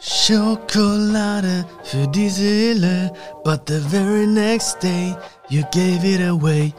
Schokolade 0.00 1.64
für 1.82 2.06
die 2.06 2.28
Seele, 2.28 3.12
but 3.44 3.62
the 3.66 3.80
very 3.88 4.26
next 4.26 4.80
day 4.80 5.16
you 5.48 5.62
gave 5.72 6.04
it 6.04 6.20
away. 6.20 6.72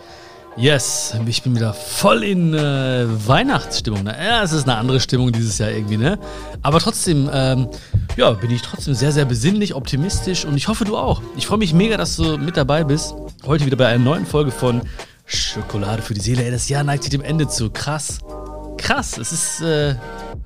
Yes, 0.56 1.14
ich 1.26 1.44
bin 1.44 1.56
wieder 1.56 1.74
voll 1.74 2.24
in 2.24 2.54
äh, 2.54 3.06
Weihnachtsstimmung. 3.28 4.04
Ne? 4.04 4.16
Ja, 4.18 4.44
es 4.44 4.52
ist 4.54 4.64
eine 4.64 4.78
andere 4.78 5.00
Stimmung 5.00 5.32
dieses 5.32 5.58
Jahr 5.58 5.70
irgendwie, 5.70 5.98
ne? 5.98 6.18
Aber 6.62 6.80
trotzdem, 6.80 7.30
ähm, 7.34 7.68
ja, 8.16 8.32
bin 8.32 8.52
ich 8.52 8.62
trotzdem 8.62 8.94
sehr, 8.94 9.12
sehr 9.12 9.26
besinnlich, 9.26 9.76
optimistisch 9.76 10.46
und 10.46 10.56
ich 10.56 10.68
hoffe, 10.68 10.86
du 10.86 10.98
auch. 10.98 11.22
Ich 11.38 11.48
freue 11.48 11.60
mich 11.60 11.74
mega, 11.74 11.98
dass 11.98 12.16
du 12.16 12.38
mit 12.38 12.56
dabei 12.56 12.84
bist. 12.84 13.16
Heute 13.46 13.66
wieder 13.66 13.78
bei 13.78 13.88
einer 13.88 14.04
neuen 14.04 14.26
Folge 14.26 14.52
von 14.52 14.82
Schokolade 15.26 16.02
für 16.02 16.14
die 16.14 16.22
Seele. 16.22 16.44
Ey, 16.44 16.52
das 16.52 16.70
Jahr 16.70 16.84
neigt 16.84 17.04
sich 17.04 17.12
dem 17.12 17.22
Ende 17.22 17.48
zu. 17.48 17.70
Krass. 17.70 18.20
Krass. 18.78 19.18
Es 19.18 19.32
ist 19.32 19.62
äh, 19.62 19.96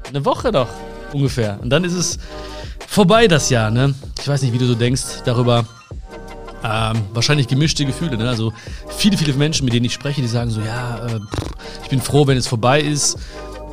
eine 0.10 0.26
Woche 0.26 0.52
doch 0.52 0.70
ungefähr. 1.14 1.60
Und 1.62 1.70
dann 1.70 1.84
ist 1.84 1.94
es 1.94 2.20
vorbei, 2.88 3.28
das 3.28 3.50
Jahr, 3.50 3.71
ne? 3.71 3.94
Ich 4.20 4.27
weiß 4.27 4.41
nicht, 4.41 4.54
wie 4.54 4.58
du 4.58 4.66
so 4.66 4.76
denkst 4.76 5.23
darüber. 5.26 5.66
Ähm, 6.66 7.02
wahrscheinlich 7.13 7.49
gemischte 7.49 7.86
Gefühle. 7.86 8.16
Ne? 8.18 8.30
Also 8.30 8.54
viele, 8.88 9.18
viele 9.18 9.34
Menschen, 9.34 9.66
mit 9.66 9.73
denen 9.73 9.86
ich 9.86 9.94
spreche, 9.94 10.22
die 10.22 10.27
sagen 10.27 10.49
so, 10.49 10.62
ja, 10.62 11.05
äh, 11.08 11.20
ich 11.84 11.90
bin 11.90 11.99
froh, 11.99 12.26
wenn 12.26 12.38
es 12.38 12.48
vorbei 12.48 12.80
ist. 12.80 13.18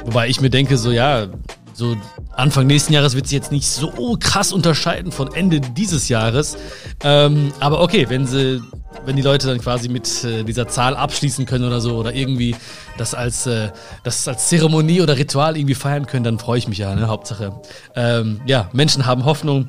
Wobei 0.05 0.29
ich 0.29 0.41
mir 0.41 0.51
denke, 0.51 0.77
so 0.77 0.91
ja, 0.91 1.29
so 1.73 1.97
Anfang 2.35 2.67
nächsten 2.67 2.93
Jahres 2.93 3.15
wird 3.15 3.27
sich 3.27 3.37
jetzt 3.37 3.53
nicht 3.53 3.69
so 3.69 4.17
krass 4.19 4.53
unterscheiden 4.53 5.13
von 5.13 5.33
Ende 5.33 5.61
dieses 5.61 6.09
Jahres. 6.09 6.57
Ähm, 7.05 7.53
aber 7.61 7.81
okay, 7.81 8.07
wenn 8.09 8.27
sie, 8.27 8.61
wenn 9.05 9.17
die 9.17 9.23
Leute 9.23 9.47
dann 9.47 9.61
quasi 9.61 9.89
mit 9.89 10.25
äh, 10.25 10.45
dieser 10.45 10.69
Zahl 10.69 10.97
abschließen 10.97 11.47
können 11.47 11.65
oder 11.65 11.81
so 11.81 11.97
oder 11.97 12.15
irgendwie 12.15 12.57
das 12.99 13.15
als, 13.15 13.47
äh, 13.47 13.71
das 14.03 14.27
als 14.29 14.49
Zeremonie 14.49 15.01
oder 15.01 15.17
Ritual 15.17 15.57
irgendwie 15.57 15.75
feiern 15.75 16.07
können, 16.07 16.25
dann 16.25 16.39
freue 16.39 16.59
ich 16.59 16.69
mich 16.69 16.79
ja. 16.79 16.95
Ne? 16.95 17.09
Hauptsache, 17.09 17.61
ähm, 17.95 18.41
ja, 18.47 18.69
Menschen 18.73 19.07
haben 19.07 19.25
Hoffnung 19.25 19.69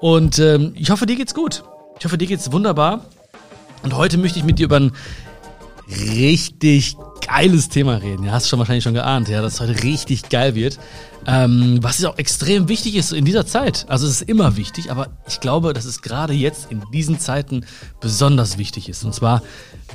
und 0.00 0.38
ähm, 0.38 0.72
ich 0.76 0.90
hoffe, 0.90 1.06
dir 1.06 1.16
geht's 1.16 1.34
gut. 1.34 1.64
Ich 1.98 2.04
hoffe, 2.04 2.18
dir 2.18 2.28
geht's 2.28 2.52
wunderbar. 2.52 3.04
Und 3.82 3.96
heute 3.96 4.18
möchte 4.18 4.38
ich 4.38 4.44
mit 4.44 4.58
dir 4.58 4.64
über 4.64 4.80
ein 4.80 4.92
richtig 5.90 6.96
geiles 7.26 7.68
Thema 7.68 7.96
reden. 7.96 8.24
Ja, 8.24 8.32
hast 8.32 8.46
du 8.46 8.50
schon 8.50 8.58
wahrscheinlich 8.58 8.84
schon 8.84 8.94
geahnt, 8.94 9.28
ja, 9.28 9.42
dass 9.42 9.54
es 9.54 9.60
heute 9.60 9.82
richtig 9.82 10.28
geil 10.28 10.54
wird. 10.54 10.78
Ähm, 11.26 11.78
was 11.82 11.98
ist 11.98 12.06
auch 12.06 12.16
extrem 12.16 12.68
wichtig 12.68 12.94
ist 12.94 13.12
in 13.12 13.26
dieser 13.26 13.46
Zeit. 13.46 13.84
Also 13.88 14.06
es 14.06 14.22
ist 14.22 14.28
immer 14.30 14.56
wichtig, 14.56 14.90
aber 14.90 15.08
ich 15.26 15.40
glaube, 15.40 15.74
dass 15.74 15.84
es 15.84 16.00
gerade 16.00 16.32
jetzt 16.32 16.70
in 16.70 16.82
diesen 16.90 17.18
Zeiten 17.18 17.66
besonders 18.00 18.56
wichtig 18.56 18.88
ist. 18.88 19.04
Und 19.04 19.14
zwar, 19.14 19.42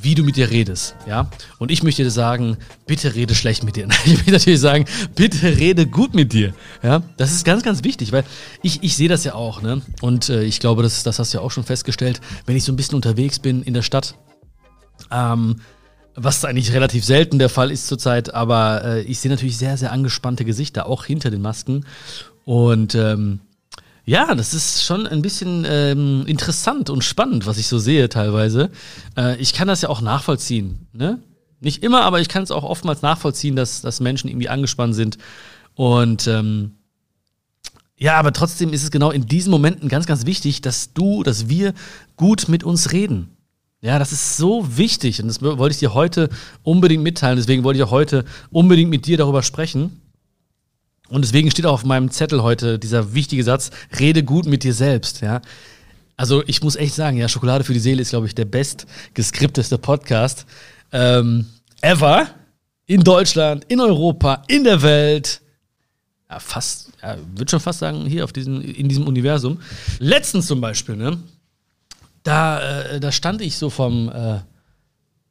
wie 0.01 0.13
du 0.13 0.23
mit 0.23 0.35
dir 0.35 0.51
redest. 0.51 0.95
Ja? 1.07 1.31
Und 1.57 1.71
ich 1.71 1.81
möchte 1.81 2.03
dir 2.03 2.11
sagen, 2.11 2.57
bitte 2.85 3.15
rede 3.15 3.33
schlecht 3.33 3.63
mit 3.63 3.77
dir. 3.77 3.87
Ich 4.05 4.13
möchte 4.13 4.31
natürlich 4.31 4.59
sagen, 4.59 4.85
bitte 5.15 5.57
rede 5.57 5.87
gut 5.87 6.13
mit 6.13 6.33
dir. 6.33 6.53
Ja? 6.83 7.01
Das 7.17 7.31
ist 7.31 7.45
ganz, 7.45 7.63
ganz 7.63 7.83
wichtig, 7.83 8.11
weil 8.11 8.25
ich, 8.61 8.83
ich 8.83 8.95
sehe 8.95 9.09
das 9.09 9.23
ja 9.23 9.33
auch. 9.33 9.63
Ne? 9.63 9.81
Und 10.01 10.29
äh, 10.29 10.43
ich 10.43 10.59
glaube, 10.59 10.83
das, 10.83 11.01
das 11.01 11.17
hast 11.17 11.33
du 11.33 11.39
ja 11.39 11.43
auch 11.43 11.51
schon 11.51 11.63
festgestellt, 11.63 12.21
wenn 12.45 12.55
ich 12.55 12.63
so 12.63 12.71
ein 12.71 12.75
bisschen 12.75 12.95
unterwegs 12.95 13.39
bin 13.39 13.63
in 13.63 13.73
der 13.73 13.81
Stadt. 13.81 14.15
Ähm, 15.09 15.55
was 16.15 16.45
eigentlich 16.45 16.73
relativ 16.73 17.03
selten 17.05 17.39
der 17.39 17.49
Fall 17.49 17.71
ist 17.71 17.87
zurzeit, 17.87 18.33
aber 18.33 18.83
äh, 18.83 19.01
ich 19.03 19.19
sehe 19.19 19.31
natürlich 19.31 19.57
sehr, 19.57 19.77
sehr 19.77 19.91
angespannte 19.91 20.45
Gesichter, 20.45 20.85
auch 20.85 21.05
hinter 21.05 21.31
den 21.31 21.41
Masken. 21.41 21.85
Und 22.45 22.95
ähm, 22.95 23.39
ja, 24.05 24.35
das 24.35 24.53
ist 24.53 24.83
schon 24.83 25.07
ein 25.07 25.21
bisschen 25.21 25.65
ähm, 25.67 26.25
interessant 26.27 26.89
und 26.89 27.03
spannend, 27.03 27.45
was 27.45 27.57
ich 27.57 27.67
so 27.67 27.79
sehe 27.79 28.09
teilweise. 28.09 28.69
Äh, 29.17 29.37
ich 29.37 29.53
kann 29.53 29.67
das 29.67 29.81
ja 29.81 29.89
auch 29.89 30.01
nachvollziehen. 30.01 30.87
Ne? 30.91 31.19
Nicht 31.61 31.83
immer, 31.83 32.01
aber 32.01 32.19
ich 32.19 32.27
kann 32.27 32.43
es 32.43 32.51
auch 32.51 32.63
oftmals 32.63 33.01
nachvollziehen, 33.01 33.55
dass, 33.55 33.81
dass 33.81 34.01
Menschen 34.01 34.29
irgendwie 34.29 34.49
angespannt 34.49 34.95
sind. 34.95 35.17
Und 35.75 36.27
ähm, 36.27 36.73
ja, 37.97 38.19
aber 38.19 38.33
trotzdem 38.33 38.73
ist 38.73 38.83
es 38.83 38.91
genau 38.91 39.11
in 39.11 39.25
diesen 39.25 39.51
Momenten 39.51 39.87
ganz, 39.87 40.05
ganz 40.05 40.25
wichtig, 40.25 40.61
dass 40.61 40.93
du, 40.93 41.23
dass 41.23 41.47
wir 41.47 41.73
gut 42.17 42.49
mit 42.49 42.65
uns 42.65 42.91
reden. 42.91 43.32
Ja, 43.83 43.99
das 43.99 44.13
ist 44.13 44.37
so 44.37 44.77
wichtig 44.77 45.21
und 45.21 45.27
das 45.27 45.41
wollte 45.41 45.73
ich 45.73 45.79
dir 45.79 45.93
heute 45.93 46.29
unbedingt 46.63 47.03
mitteilen. 47.03 47.35
Deswegen 47.35 47.65
wollte 47.65 47.79
ich 47.79 47.83
auch 47.83 47.91
heute 47.91 48.23
unbedingt 48.49 48.89
mit 48.89 49.05
dir 49.05 49.17
darüber 49.17 49.43
sprechen. 49.43 49.99
Und 51.09 51.25
deswegen 51.25 51.51
steht 51.51 51.65
auch 51.65 51.73
auf 51.73 51.83
meinem 51.83 52.09
Zettel 52.09 52.43
heute 52.43 52.79
dieser 52.79 53.13
wichtige 53.13 53.43
Satz: 53.43 53.71
Rede 53.99 54.23
gut 54.23 54.45
mit 54.45 54.63
dir 54.63 54.73
selbst. 54.73 55.19
Ja, 55.19 55.41
also 56.15 56.43
ich 56.47 56.63
muss 56.63 56.77
echt 56.77 56.95
sagen, 56.95 57.17
ja, 57.17 57.27
Schokolade 57.27 57.65
für 57.65 57.73
die 57.73 57.81
Seele 57.81 58.01
ist, 58.01 58.11
glaube 58.11 58.25
ich, 58.25 58.33
der 58.33 58.45
best 58.45 58.87
geskripteste 59.15 59.77
Podcast 59.77 60.45
ähm, 60.93 61.47
ever 61.81 62.27
in 62.85 63.03
Deutschland, 63.03 63.65
in 63.67 63.81
Europa, 63.81 64.43
in 64.47 64.63
der 64.63 64.81
Welt. 64.81 65.41
Ja, 66.29 66.39
fast, 66.39 66.93
ja, 67.01 67.17
würde 67.35 67.51
schon 67.51 67.59
fast 67.59 67.79
sagen, 67.79 68.05
hier 68.05 68.23
auf 68.23 68.31
diesem, 68.31 68.61
in 68.61 68.87
diesem 68.87 69.05
Universum. 69.07 69.59
Letztens 69.99 70.47
zum 70.47 70.61
Beispiel, 70.61 70.95
ne? 70.95 71.19
Da, 72.23 72.83
äh, 72.83 72.99
da 72.99 73.11
stand 73.11 73.41
ich 73.41 73.57
so 73.57 73.69
vom, 73.69 74.09
äh, 74.09 74.39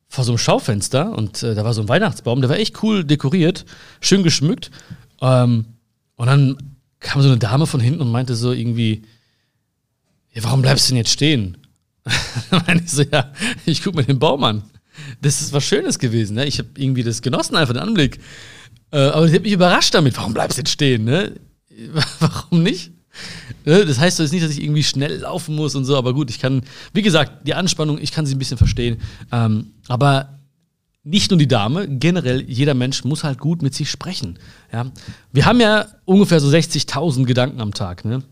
vor 0.08 0.24
so 0.24 0.32
einem 0.32 0.38
Schaufenster 0.38 1.16
und 1.16 1.42
äh, 1.42 1.54
da 1.54 1.64
war 1.64 1.72
so 1.72 1.80
ein 1.80 1.88
Weihnachtsbaum, 1.88 2.40
der 2.40 2.50
war 2.50 2.58
echt 2.58 2.82
cool 2.82 3.02
dekoriert, 3.04 3.64
schön 4.00 4.22
geschmückt. 4.22 4.70
Ähm, 5.20 5.64
und 6.16 6.26
dann 6.26 6.58
kam 7.00 7.22
so 7.22 7.28
eine 7.28 7.38
Dame 7.38 7.66
von 7.66 7.80
hinten 7.80 8.02
und 8.02 8.10
meinte 8.10 8.34
so 8.36 8.52
irgendwie, 8.52 9.02
ja, 10.32 10.44
warum 10.44 10.62
bleibst 10.62 10.86
du 10.86 10.90
denn 10.90 10.98
jetzt 10.98 11.12
stehen? 11.12 11.56
dann 12.50 12.62
meinte 12.66 12.84
ich 12.84 12.90
so, 12.90 13.02
ja, 13.02 13.32
ich 13.64 13.82
guck 13.82 13.94
mir 13.94 14.04
den 14.04 14.18
Baum 14.18 14.44
an. 14.44 14.62
Das 15.20 15.40
ist 15.40 15.52
was 15.52 15.64
Schönes 15.64 15.98
gewesen, 15.98 16.34
ne? 16.34 16.44
Ich 16.44 16.58
habe 16.58 16.68
irgendwie 16.76 17.02
das 17.02 17.22
genossen, 17.22 17.56
einfach 17.56 17.74
den 17.74 17.82
Anblick. 17.82 18.18
Äh, 18.90 18.98
aber 18.98 19.26
ich 19.26 19.32
habe 19.32 19.42
mich 19.42 19.52
überrascht 19.52 19.94
damit. 19.94 20.16
Warum 20.16 20.34
bleibst 20.34 20.58
du 20.58 20.60
jetzt 20.60 20.70
stehen, 20.70 21.04
ne? 21.04 21.32
Warum 22.20 22.62
nicht? 22.62 22.91
Ne, 23.64 23.84
das 23.84 23.98
heißt 23.98 24.18
jetzt 24.18 24.32
nicht, 24.32 24.44
dass 24.44 24.52
ich 24.52 24.62
irgendwie 24.62 24.82
schnell 24.82 25.18
laufen 25.20 25.54
muss 25.54 25.74
und 25.74 25.84
so, 25.84 25.96
aber 25.96 26.14
gut, 26.14 26.30
ich 26.30 26.40
kann, 26.40 26.62
wie 26.92 27.02
gesagt, 27.02 27.46
die 27.46 27.54
Anspannung, 27.54 27.98
ich 28.00 28.12
kann 28.12 28.26
sie 28.26 28.34
ein 28.34 28.38
bisschen 28.38 28.58
verstehen. 28.58 28.98
Ähm, 29.30 29.72
aber 29.88 30.38
nicht 31.04 31.30
nur 31.30 31.38
die 31.38 31.48
Dame, 31.48 31.88
generell 31.88 32.42
jeder 32.42 32.74
Mensch 32.74 33.04
muss 33.04 33.24
halt 33.24 33.38
gut 33.38 33.62
mit 33.62 33.74
sich 33.74 33.90
sprechen. 33.90 34.38
Ja? 34.72 34.86
Wir 35.32 35.46
haben 35.46 35.60
ja 35.60 35.86
ungefähr 36.04 36.40
so 36.40 36.48
60.000 36.48 37.24
Gedanken 37.24 37.60
am 37.60 37.74
Tag. 37.74 38.04
Ne? 38.04 38.22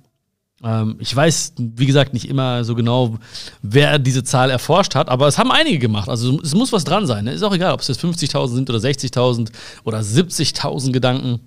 Ähm, 0.62 0.96
ich 0.98 1.14
weiß, 1.14 1.54
wie 1.58 1.86
gesagt, 1.86 2.12
nicht 2.12 2.28
immer 2.28 2.64
so 2.64 2.74
genau, 2.74 3.18
wer 3.62 3.98
diese 3.98 4.22
Zahl 4.22 4.50
erforscht 4.50 4.94
hat, 4.94 5.08
aber 5.08 5.26
es 5.26 5.38
haben 5.38 5.50
einige 5.50 5.78
gemacht. 5.78 6.08
Also 6.08 6.40
es 6.42 6.54
muss 6.54 6.72
was 6.72 6.84
dran 6.84 7.06
sein. 7.06 7.24
Ne? 7.24 7.32
Ist 7.32 7.42
auch 7.42 7.54
egal, 7.54 7.72
ob 7.72 7.80
es 7.80 7.88
jetzt 7.88 8.04
50.000 8.04 8.54
sind 8.54 8.70
oder 8.70 8.78
60.000 8.78 9.50
oder 9.84 10.00
70.000 10.00 10.92
Gedanken 10.92 11.40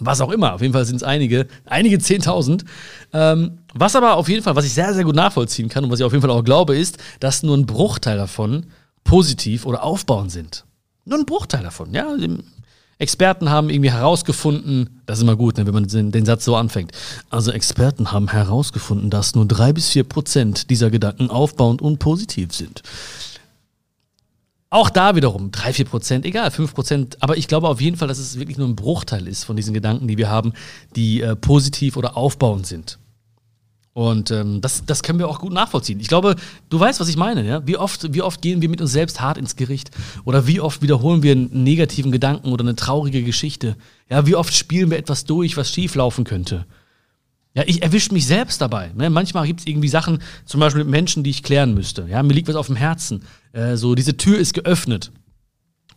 was 0.00 0.20
auch 0.20 0.30
immer. 0.30 0.54
Auf 0.54 0.62
jeden 0.62 0.72
Fall 0.72 0.84
sind 0.84 0.96
es 0.96 1.02
einige, 1.02 1.46
einige 1.64 1.96
10.000. 1.96 2.64
Ähm, 3.12 3.58
was 3.74 3.96
aber 3.96 4.16
auf 4.16 4.28
jeden 4.28 4.42
Fall, 4.42 4.56
was 4.56 4.64
ich 4.64 4.74
sehr, 4.74 4.94
sehr 4.94 5.04
gut 5.04 5.14
nachvollziehen 5.14 5.68
kann 5.68 5.84
und 5.84 5.90
was 5.90 6.00
ich 6.00 6.04
auf 6.04 6.12
jeden 6.12 6.22
Fall 6.22 6.30
auch 6.30 6.44
glaube, 6.44 6.76
ist, 6.76 6.98
dass 7.20 7.42
nur 7.42 7.56
ein 7.56 7.66
Bruchteil 7.66 8.16
davon 8.16 8.66
positiv 9.04 9.66
oder 9.66 9.82
aufbauend 9.82 10.30
sind. 10.30 10.64
Nur 11.04 11.18
ein 11.18 11.26
Bruchteil 11.26 11.62
davon, 11.62 11.92
ja. 11.94 12.06
Experten 12.98 13.50
haben 13.50 13.68
irgendwie 13.68 13.90
herausgefunden, 13.90 15.02
das 15.04 15.18
ist 15.18 15.22
immer 15.22 15.36
gut, 15.36 15.58
ne, 15.58 15.66
wenn 15.66 15.74
man 15.74 15.86
den, 15.86 16.12
den, 16.12 16.24
Satz 16.24 16.46
so 16.46 16.56
anfängt. 16.56 16.92
Also 17.28 17.52
Experten 17.52 18.10
haben 18.10 18.28
herausgefunden, 18.28 19.10
dass 19.10 19.34
nur 19.34 19.46
drei 19.46 19.72
bis 19.74 19.90
vier 19.90 20.04
Prozent 20.04 20.70
dieser 20.70 20.90
Gedanken 20.90 21.28
aufbauend 21.28 21.82
und 21.82 21.98
positiv 21.98 22.54
sind. 22.54 22.82
Auch 24.68 24.90
da 24.90 25.14
wiederum 25.14 25.52
3, 25.52 25.72
4 25.72 25.84
Prozent, 25.84 26.26
egal, 26.26 26.50
5 26.50 26.74
Prozent. 26.74 27.22
Aber 27.22 27.36
ich 27.36 27.46
glaube 27.46 27.68
auf 27.68 27.80
jeden 27.80 27.96
Fall, 27.96 28.08
dass 28.08 28.18
es 28.18 28.38
wirklich 28.38 28.58
nur 28.58 28.66
ein 28.66 28.76
Bruchteil 28.76 29.28
ist 29.28 29.44
von 29.44 29.56
diesen 29.56 29.74
Gedanken, 29.74 30.08
die 30.08 30.18
wir 30.18 30.28
haben, 30.28 30.52
die 30.96 31.20
äh, 31.20 31.36
positiv 31.36 31.96
oder 31.96 32.16
aufbauend 32.16 32.66
sind. 32.66 32.98
Und 33.96 34.30
ähm, 34.30 34.60
das, 34.60 34.84
das 34.84 35.02
können 35.02 35.18
wir 35.18 35.26
auch 35.26 35.38
gut 35.38 35.54
nachvollziehen. 35.54 36.00
Ich 36.00 36.08
glaube, 36.08 36.36
du 36.68 36.78
weißt, 36.78 37.00
was 37.00 37.08
ich 37.08 37.16
meine. 37.16 37.46
Ja? 37.46 37.66
Wie, 37.66 37.78
oft, 37.78 38.12
wie 38.12 38.20
oft 38.20 38.42
gehen 38.42 38.60
wir 38.60 38.68
mit 38.68 38.82
uns 38.82 38.92
selbst 38.92 39.22
hart 39.22 39.38
ins 39.38 39.56
Gericht? 39.56 39.90
Oder 40.26 40.46
wie 40.46 40.60
oft 40.60 40.82
wiederholen 40.82 41.22
wir 41.22 41.32
einen 41.32 41.62
negativen 41.64 42.12
Gedanken 42.12 42.52
oder 42.52 42.62
eine 42.62 42.76
traurige 42.76 43.22
Geschichte? 43.22 43.74
Ja, 44.10 44.26
wie 44.26 44.34
oft 44.34 44.52
spielen 44.52 44.90
wir 44.90 44.98
etwas 44.98 45.24
durch, 45.24 45.56
was 45.56 45.72
schieflaufen 45.72 46.24
könnte? 46.24 46.66
Ja, 47.56 47.64
ich 47.66 47.82
erwische 47.82 48.12
mich 48.12 48.26
selbst 48.26 48.60
dabei. 48.60 48.90
Ne? 48.94 49.08
Manchmal 49.08 49.46
gibt 49.46 49.60
es 49.60 49.66
irgendwie 49.66 49.88
Sachen, 49.88 50.22
zum 50.44 50.60
Beispiel 50.60 50.84
mit 50.84 50.90
Menschen, 50.90 51.24
die 51.24 51.30
ich 51.30 51.42
klären 51.42 51.72
müsste. 51.72 52.06
Ja, 52.08 52.22
mir 52.22 52.34
liegt 52.34 52.48
was 52.48 52.54
auf 52.54 52.66
dem 52.66 52.76
Herzen. 52.76 53.22
Äh, 53.52 53.76
so, 53.76 53.94
diese 53.94 54.18
Tür 54.18 54.38
ist 54.38 54.52
geöffnet. 54.52 55.10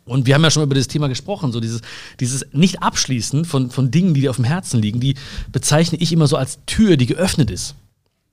Und 0.06 0.25
wir 0.25 0.36
haben 0.36 0.44
ja 0.44 0.51
schon 0.51 0.63
über 0.63 0.74
das 0.74 0.88
Thema 0.88 1.10
gesprochen, 1.10 1.51
so 1.51 1.60
dieses, 1.60 1.81
dieses 2.22 2.45
Nicht-Abschließen 2.54 3.44
von, 3.44 3.72
von 3.72 3.92
Dingen, 3.92 4.13
die 4.13 4.22
dir 4.22 4.30
auf 4.30 4.38
dem 4.38 4.45
Herzen 4.45 4.81
liegen, 4.81 5.01
die 5.01 5.16
bezeichne 5.51 6.00
ich 6.00 6.13
immer 6.13 6.28
so 6.28 6.38
als 6.38 6.60
Tür, 6.66 6.95
die 6.95 7.06
geöffnet 7.06 7.51
ist. 7.51 7.75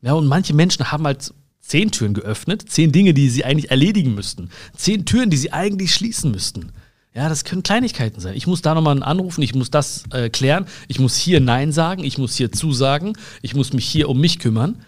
Ja, 0.03 0.13
und 0.13 0.27
manche 0.27 0.55
Menschen 0.55 0.93
haben 0.93 1.05
halt 1.05 1.35
zehn 1.61 1.91
Türen 1.91 2.15
geöffnet, 2.15 2.65
zehn 2.69 2.93
Dinge, 2.93 3.13
die 3.13 3.29
sie 3.29 3.45
eigentlich 3.45 3.73
erledigen 3.73 4.15
müssten, 4.15 4.51
zehn 4.77 5.05
Türen, 5.05 5.31
die 5.31 5.37
sie 5.37 5.53
eigentlich 5.53 5.93
schließen 5.93 6.31
müssten. 6.31 6.71
Ja, 7.17 7.31
das 7.31 7.45
können 7.45 7.63
Kleinigkeiten 7.63 8.21
sein. 8.21 8.37
Ich 8.37 8.47
muss 8.47 8.61
da 8.61 8.75
nochmal 8.75 9.03
anrufen, 9.03 9.41
ich 9.41 9.55
muss 9.55 9.71
das 9.71 10.05
äh, 10.11 10.29
klären, 10.29 10.67
ich 10.87 10.99
muss 10.99 11.17
hier 11.17 11.41
Nein 11.41 11.73
sagen, 11.73 12.05
ich 12.05 12.19
muss 12.19 12.37
hier 12.37 12.53
zusagen, 12.53 13.17
ich 13.41 13.55
muss 13.55 13.73
mich 13.73 13.87
hier 13.89 14.11
um 14.11 14.21
mich 14.21 14.39
kümmern. 14.39 14.83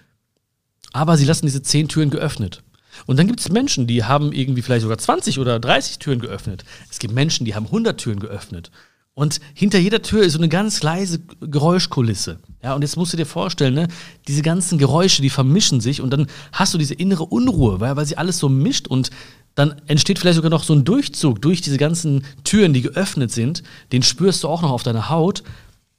Aber 0.92 1.16
sie 1.16 1.24
lassen 1.24 1.46
diese 1.46 1.62
zehn 1.62 1.88
Türen 1.88 2.10
geöffnet. 2.10 2.62
Und 3.06 3.18
dann 3.18 3.28
gibt 3.28 3.40
es 3.40 3.48
Menschen, 3.48 3.86
die 3.86 4.04
haben 4.04 4.32
irgendwie 4.32 4.60
vielleicht 4.60 4.82
sogar 4.82 4.98
20 4.98 5.38
oder 5.38 5.58
30 5.58 6.00
Türen 6.00 6.20
geöffnet. 6.20 6.64
Es 6.90 6.98
gibt 6.98 7.14
Menschen, 7.14 7.46
die 7.46 7.54
haben 7.54 7.64
100 7.64 7.98
Türen 7.98 8.20
geöffnet. 8.20 8.70
Und 9.14 9.40
hinter 9.54 9.78
jeder 9.78 10.02
Tür 10.02 10.22
ist 10.22 10.34
so 10.34 10.38
eine 10.38 10.50
ganz 10.50 10.82
leise 10.82 11.20
Geräuschkulisse. 11.40 12.40
Ja, 12.62 12.74
und 12.74 12.82
jetzt 12.82 12.96
musst 12.96 13.14
du 13.14 13.16
dir 13.16 13.26
vorstellen, 13.26 13.74
ne, 13.74 13.88
diese 14.28 14.42
ganzen 14.42 14.76
Geräusche, 14.78 15.22
die 15.22 15.30
vermischen 15.30 15.80
sich 15.80 16.02
und 16.02 16.10
dann 16.10 16.26
hast 16.52 16.74
du 16.74 16.78
diese 16.78 16.94
innere 16.94 17.24
Unruhe, 17.24 17.80
weil, 17.80 17.96
weil 17.96 18.06
sie 18.06 18.18
alles 18.18 18.38
so 18.38 18.48
mischt 18.48 18.86
und 18.86 19.10
dann 19.58 19.74
entsteht 19.88 20.20
vielleicht 20.20 20.36
sogar 20.36 20.50
noch 20.50 20.62
so 20.62 20.72
ein 20.72 20.84
Durchzug 20.84 21.42
durch 21.42 21.60
diese 21.60 21.78
ganzen 21.78 22.24
Türen, 22.44 22.72
die 22.72 22.80
geöffnet 22.80 23.32
sind. 23.32 23.64
Den 23.90 24.04
spürst 24.04 24.44
du 24.44 24.48
auch 24.48 24.62
noch 24.62 24.70
auf 24.70 24.84
deiner 24.84 25.08
Haut. 25.08 25.42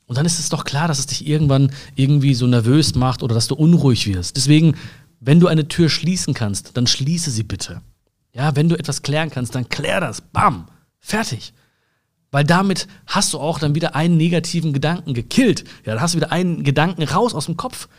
Und 0.05 0.17
dann 0.17 0.25
ist 0.25 0.39
es 0.39 0.47
doch 0.47 0.63
klar, 0.63 0.87
dass 0.87 0.97
es 0.97 1.07
dich 1.07 1.27
irgendwann 1.27 1.73
irgendwie 1.95 2.35
so 2.35 2.47
nervös 2.47 2.95
macht 2.95 3.21
oder 3.21 3.35
dass 3.35 3.49
du 3.49 3.55
unruhig 3.55 4.07
wirst. 4.07 4.37
Deswegen, 4.37 4.77
wenn 5.19 5.41
du 5.41 5.47
eine 5.47 5.67
Tür 5.67 5.89
schließen 5.89 6.33
kannst, 6.33 6.77
dann 6.77 6.87
schließe 6.87 7.31
sie 7.31 7.43
bitte. 7.43 7.81
Ja, 8.31 8.55
wenn 8.55 8.69
du 8.69 8.79
etwas 8.79 9.01
klären 9.01 9.29
kannst, 9.29 9.55
dann 9.55 9.67
klär 9.67 9.99
das. 9.99 10.21
Bam. 10.21 10.69
Fertig. 11.01 11.53
Weil 12.31 12.45
damit 12.45 12.87
hast 13.07 13.33
du 13.33 13.39
auch 13.39 13.59
dann 13.59 13.75
wieder 13.75 13.93
einen 13.93 14.15
negativen 14.15 14.71
Gedanken 14.71 15.13
gekillt. 15.13 15.65
Ja, 15.83 15.95
dann 15.95 16.01
hast 16.01 16.13
du 16.13 16.19
wieder 16.19 16.31
einen 16.31 16.63
Gedanken 16.63 17.03
raus 17.03 17.33
aus 17.33 17.47
dem 17.47 17.57
Kopf. 17.57 17.89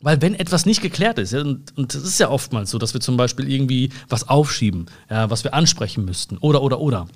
Weil 0.00 0.22
wenn 0.22 0.34
etwas 0.34 0.64
nicht 0.64 0.80
geklärt 0.80 1.18
ist, 1.18 1.32
ja, 1.32 1.40
und, 1.40 1.76
und 1.76 1.94
das 1.94 2.02
ist 2.02 2.20
ja 2.20 2.30
oftmals 2.30 2.70
so, 2.70 2.78
dass 2.78 2.94
wir 2.94 3.00
zum 3.00 3.16
Beispiel 3.16 3.50
irgendwie 3.50 3.90
was 4.08 4.28
aufschieben, 4.28 4.86
ja, 5.10 5.28
was 5.30 5.44
wir 5.44 5.54
ansprechen 5.54 6.04
müssten, 6.04 6.38
oder, 6.38 6.62
oder, 6.62 6.80
oder, 6.80 7.08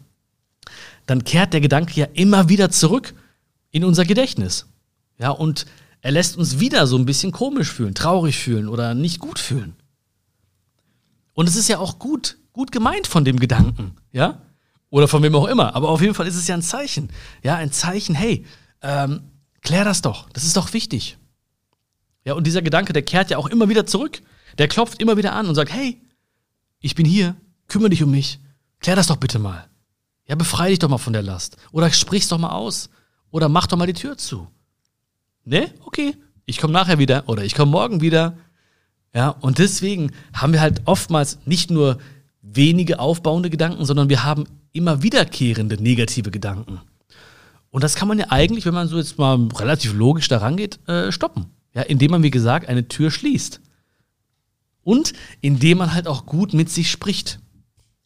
dann 1.07 1.25
kehrt 1.25 1.53
der 1.53 1.61
Gedanke 1.61 1.93
ja 1.95 2.07
immer 2.13 2.49
wieder 2.49 2.71
zurück 2.71 3.15
in 3.71 3.85
unser 3.85 4.05
Gedächtnis. 4.05 4.67
Ja, 5.19 5.31
und 5.31 5.67
er 6.01 6.11
lässt 6.11 6.37
uns 6.37 6.59
wieder 6.59 6.87
so 6.87 6.97
ein 6.97 7.07
bisschen 7.07 7.31
komisch 7.31 7.71
fühlen, 7.71 7.95
traurig 7.95 8.37
fühlen 8.37 8.69
oder 8.69 8.95
nicht 8.95 9.21
gut 9.21 9.39
fühlen. 9.39 9.77
Und 11.35 11.49
es 11.49 11.57
ist 11.57 11.69
ja 11.69 11.79
auch 11.79 11.99
gut, 11.99 12.39
gut 12.53 12.73
gemeint 12.73 13.07
von 13.07 13.25
dem 13.25 13.39
Gedanken, 13.39 13.97
ja? 14.13 14.43
Oder 14.91 15.09
von 15.09 15.23
wem 15.23 15.35
auch 15.35 15.47
immer. 15.47 15.75
Aber 15.75 15.89
auf 15.89 16.03
jeden 16.03 16.15
Fall 16.15 16.27
ist 16.27 16.37
es 16.37 16.49
ja 16.49 16.55
ein 16.55 16.63
Zeichen. 16.63 17.09
Ja, 17.43 17.57
ein 17.57 17.73
Zeichen, 17.73 18.15
hey, 18.15 18.45
ähm, 18.83 19.23
klär 19.63 19.85
das 19.85 20.03
doch. 20.03 20.29
Das 20.31 20.45
ist 20.45 20.57
doch 20.57 20.75
wichtig. 20.75 21.17
Ja, 22.25 22.35
und 22.35 22.47
dieser 22.47 22.63
Gedanke, 22.63 22.93
der 22.93 23.03
kehrt 23.03 23.31
ja 23.31 23.39
auch 23.39 23.49
immer 23.49 23.69
wieder 23.69 23.87
zurück. 23.87 24.23
Der 24.59 24.69
klopft 24.69 25.01
immer 25.01 25.17
wieder 25.17 25.33
an 25.33 25.49
und 25.49 25.55
sagt, 25.55 25.73
hey, 25.73 26.01
ich 26.81 26.95
bin 26.95 27.07
hier, 27.07 27.37
kümmere 27.69 27.91
dich 27.91 28.03
um 28.03 28.11
mich. 28.11 28.39
Klär 28.81 28.97
das 28.97 29.07
doch 29.07 29.17
bitte 29.17 29.39
mal. 29.39 29.69
Ja, 30.27 30.35
befreie 30.35 30.71
dich 30.71 30.79
doch 30.79 30.89
mal 30.89 30.99
von 30.99 31.13
der 31.13 31.23
Last. 31.23 31.57
Oder 31.73 31.91
sprich's 31.91 32.29
doch 32.29 32.39
mal 32.39 32.51
aus. 32.51 32.91
Oder 33.31 33.49
mach 33.49 33.67
doch 33.67 33.77
mal 33.77 33.87
die 33.87 33.93
Tür 33.93 34.17
zu. 34.19 34.49
Ne? 35.45 35.73
Okay. 35.85 36.15
Ich 36.45 36.59
komme 36.59 36.73
nachher 36.73 36.99
wieder 36.99 37.29
oder 37.29 37.45
ich 37.45 37.55
komme 37.55 37.71
morgen 37.71 38.01
wieder. 38.01 38.37
Ja, 39.15 39.29
und 39.29 39.59
deswegen 39.59 40.13
haben 40.33 40.53
wir 40.53 40.61
halt 40.61 40.83
oftmals 40.87 41.39
nicht 41.45 41.71
nur 41.71 41.99
wenige 42.41 42.99
aufbauende 42.99 43.51
Gedanken, 43.51 43.85
sondern 43.85 44.09
wir 44.09 44.25
haben 44.25 44.45
immer 44.73 45.03
wiederkehrende 45.03 45.81
negative 45.81 46.31
Gedanken. 46.31 46.81
Und 47.71 47.85
das 47.85 47.95
kann 47.95 48.09
man 48.09 48.19
ja 48.19 48.27
eigentlich, 48.31 48.67
wenn 48.67 48.75
man 48.75 48.89
so 48.89 48.99
jetzt 48.99 49.19
mal 49.19 49.39
relativ 49.55 49.95
logisch 49.95 50.29
daran 50.29 50.57
geht, 50.57 50.87
äh, 50.89 51.13
stoppen. 51.13 51.47
Ja, 51.75 51.83
indem 51.83 52.11
man, 52.11 52.23
wie 52.23 52.31
gesagt, 52.31 52.69
eine 52.69 52.89
Tür 52.89 53.11
schließt. 53.11 53.61
Und 54.85 55.13
indem 55.41 55.79
man 55.79 55.95
halt 55.95 56.07
auch 56.07 56.27
gut 56.27 56.55
mit 56.55 56.69
sich 56.71 56.91
spricht. 56.91 57.39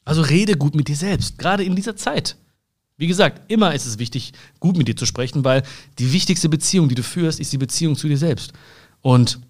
Also 0.05 0.23
rede 0.23 0.57
gut 0.57 0.75
mit 0.75 0.89
dir 0.89 0.97
selbst, 0.97 1.39
gerade 1.39 1.65
in 1.65 1.75
dieser 1.75 1.97
Zeit. 1.97 2.37
Wie 2.97 3.07
gesagt, 3.07 3.51
immer 3.51 3.75
ist 3.75 3.87
es 3.87 3.99
wichtig, 3.99 4.33
gut 4.61 4.77
mit 4.77 4.89
dir 4.89 4.97
zu 4.97 5.05
sprechen, 5.05 5.45
weil 5.45 5.63
die 5.99 6.13
wichtigste 6.13 6.49
Beziehung, 6.49 6.89
die 6.89 6.95
du 6.95 7.03
führst, 7.03 7.41
ist 7.41 7.53
die 7.53 7.59
Beziehung 7.59 7.97
zu 7.97 8.09
dir 8.09 8.17
selbst. 8.17 8.53
Und 9.03 9.41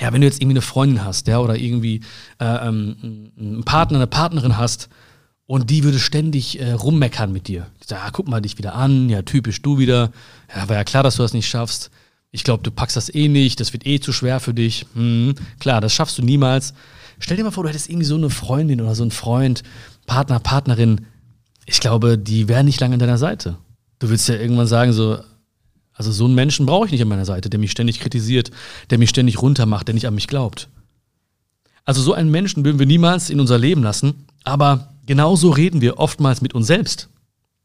ja, 0.00 0.12
wenn 0.12 0.20
du 0.20 0.26
jetzt 0.26 0.40
irgendwie 0.40 0.54
eine 0.54 0.62
Freundin 0.62 1.04
hast, 1.04 1.28
ja, 1.28 1.38
oder 1.38 1.56
irgendwie 1.56 2.00
äh, 2.40 2.68
ähm, 2.68 3.30
einen 3.38 3.64
Partner, 3.64 3.98
eine 3.98 4.06
Partnerin 4.06 4.56
hast, 4.56 4.88
und 5.46 5.68
die 5.68 5.84
würde 5.84 5.98
ständig 5.98 6.58
äh, 6.58 6.72
rummeckern 6.72 7.30
mit 7.30 7.48
dir. 7.48 7.66
Die 7.82 7.86
sagt, 7.86 8.02
ah, 8.02 8.10
guck 8.10 8.28
mal 8.28 8.40
dich 8.40 8.56
wieder 8.56 8.74
an, 8.74 9.10
ja, 9.10 9.22
typisch 9.22 9.60
du 9.60 9.78
wieder. 9.78 10.10
Ja, 10.54 10.68
war 10.68 10.76
ja 10.76 10.84
klar, 10.84 11.02
dass 11.02 11.16
du 11.16 11.22
das 11.22 11.34
nicht 11.34 11.48
schaffst. 11.48 11.90
Ich 12.34 12.42
glaube, 12.42 12.64
du 12.64 12.72
packst 12.72 12.96
das 12.96 13.14
eh 13.14 13.28
nicht, 13.28 13.60
das 13.60 13.72
wird 13.72 13.86
eh 13.86 14.00
zu 14.00 14.12
schwer 14.12 14.40
für 14.40 14.52
dich. 14.52 14.86
Hm, 14.94 15.36
klar, 15.60 15.80
das 15.80 15.92
schaffst 15.92 16.18
du 16.18 16.22
niemals. 16.22 16.74
Stell 17.20 17.36
dir 17.36 17.44
mal 17.44 17.52
vor, 17.52 17.62
du 17.62 17.68
hättest 17.68 17.88
irgendwie 17.88 18.06
so 18.06 18.16
eine 18.16 18.28
Freundin 18.28 18.80
oder 18.80 18.96
so 18.96 19.04
einen 19.04 19.12
Freund, 19.12 19.62
Partner, 20.06 20.40
Partnerin. 20.40 21.06
Ich 21.64 21.78
glaube, 21.78 22.18
die 22.18 22.48
wären 22.48 22.66
nicht 22.66 22.80
lange 22.80 22.94
an 22.94 22.98
deiner 22.98 23.18
Seite. 23.18 23.56
Du 24.00 24.08
würdest 24.08 24.28
ja 24.28 24.34
irgendwann 24.34 24.66
sagen, 24.66 24.92
so, 24.92 25.18
also 25.92 26.10
so 26.10 26.24
einen 26.24 26.34
Menschen 26.34 26.66
brauche 26.66 26.86
ich 26.86 26.90
nicht 26.90 27.02
an 27.02 27.06
meiner 27.06 27.24
Seite, 27.24 27.50
der 27.50 27.60
mich 27.60 27.70
ständig 27.70 28.00
kritisiert, 28.00 28.50
der 28.90 28.98
mich 28.98 29.10
ständig 29.10 29.40
runtermacht, 29.40 29.86
der 29.86 29.94
nicht 29.94 30.08
an 30.08 30.16
mich 30.16 30.26
glaubt. 30.26 30.68
Also 31.84 32.02
so 32.02 32.14
einen 32.14 32.32
Menschen 32.32 32.64
würden 32.64 32.80
wir 32.80 32.86
niemals 32.86 33.30
in 33.30 33.38
unser 33.38 33.58
Leben 33.58 33.84
lassen, 33.84 34.26
aber 34.42 34.92
genauso 35.06 35.50
reden 35.50 35.80
wir 35.80 36.00
oftmals 36.00 36.40
mit 36.40 36.52
uns 36.52 36.66
selbst. 36.66 37.08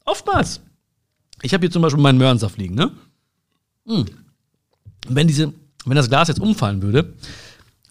Oftmals. 0.04 0.60
Ich 1.42 1.54
habe 1.54 1.62
hier 1.62 1.72
zum 1.72 1.82
Beispiel 1.82 2.00
meinen 2.00 2.18
Möhrensaft 2.18 2.56
liegen, 2.56 2.76
ne? 2.76 2.92
Hm. 3.88 4.06
Wenn, 5.14 5.26
diese, 5.26 5.52
wenn 5.84 5.96
das 5.96 6.08
Glas 6.08 6.28
jetzt 6.28 6.40
umfallen 6.40 6.82
würde, 6.82 7.14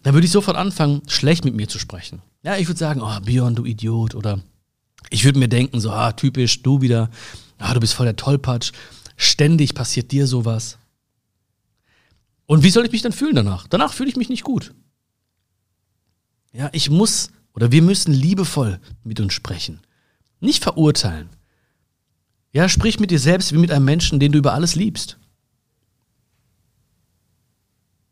dann 0.02 0.14
würde 0.14 0.26
ich 0.26 0.32
sofort 0.32 0.56
anfangen, 0.56 1.02
schlecht 1.06 1.44
mit 1.44 1.54
mir 1.54 1.68
zu 1.68 1.78
sprechen. 1.78 2.22
Ja, 2.42 2.56
ich 2.56 2.68
würde 2.68 2.78
sagen, 2.78 3.02
oh, 3.02 3.20
Björn, 3.20 3.54
du 3.54 3.64
Idiot. 3.64 4.14
Oder 4.14 4.40
ich 5.10 5.24
würde 5.24 5.38
mir 5.38 5.48
denken, 5.48 5.80
so, 5.80 5.90
ah, 5.90 6.12
typisch, 6.12 6.62
du 6.62 6.80
wieder, 6.80 7.10
ah, 7.58 7.74
du 7.74 7.80
bist 7.80 7.94
voll 7.94 8.06
der 8.06 8.16
Tollpatsch. 8.16 8.72
Ständig 9.16 9.74
passiert 9.74 10.12
dir 10.12 10.26
sowas. 10.26 10.78
Und 12.46 12.62
wie 12.62 12.70
soll 12.70 12.86
ich 12.86 12.92
mich 12.92 13.02
dann 13.02 13.12
fühlen 13.12 13.36
danach? 13.36 13.68
Danach 13.68 13.92
fühle 13.92 14.08
ich 14.08 14.16
mich 14.16 14.28
nicht 14.28 14.42
gut. 14.44 14.74
Ja, 16.52 16.68
ich 16.72 16.90
muss 16.90 17.30
oder 17.54 17.72
wir 17.72 17.82
müssen 17.82 18.12
liebevoll 18.12 18.80
mit 19.04 19.20
uns 19.20 19.34
sprechen. 19.34 19.80
Nicht 20.40 20.62
verurteilen. 20.62 21.28
Ja, 22.52 22.68
sprich 22.68 22.98
mit 22.98 23.10
dir 23.10 23.18
selbst 23.18 23.52
wie 23.52 23.58
mit 23.58 23.70
einem 23.70 23.84
Menschen, 23.84 24.18
den 24.18 24.32
du 24.32 24.38
über 24.38 24.54
alles 24.54 24.74
liebst. 24.74 25.19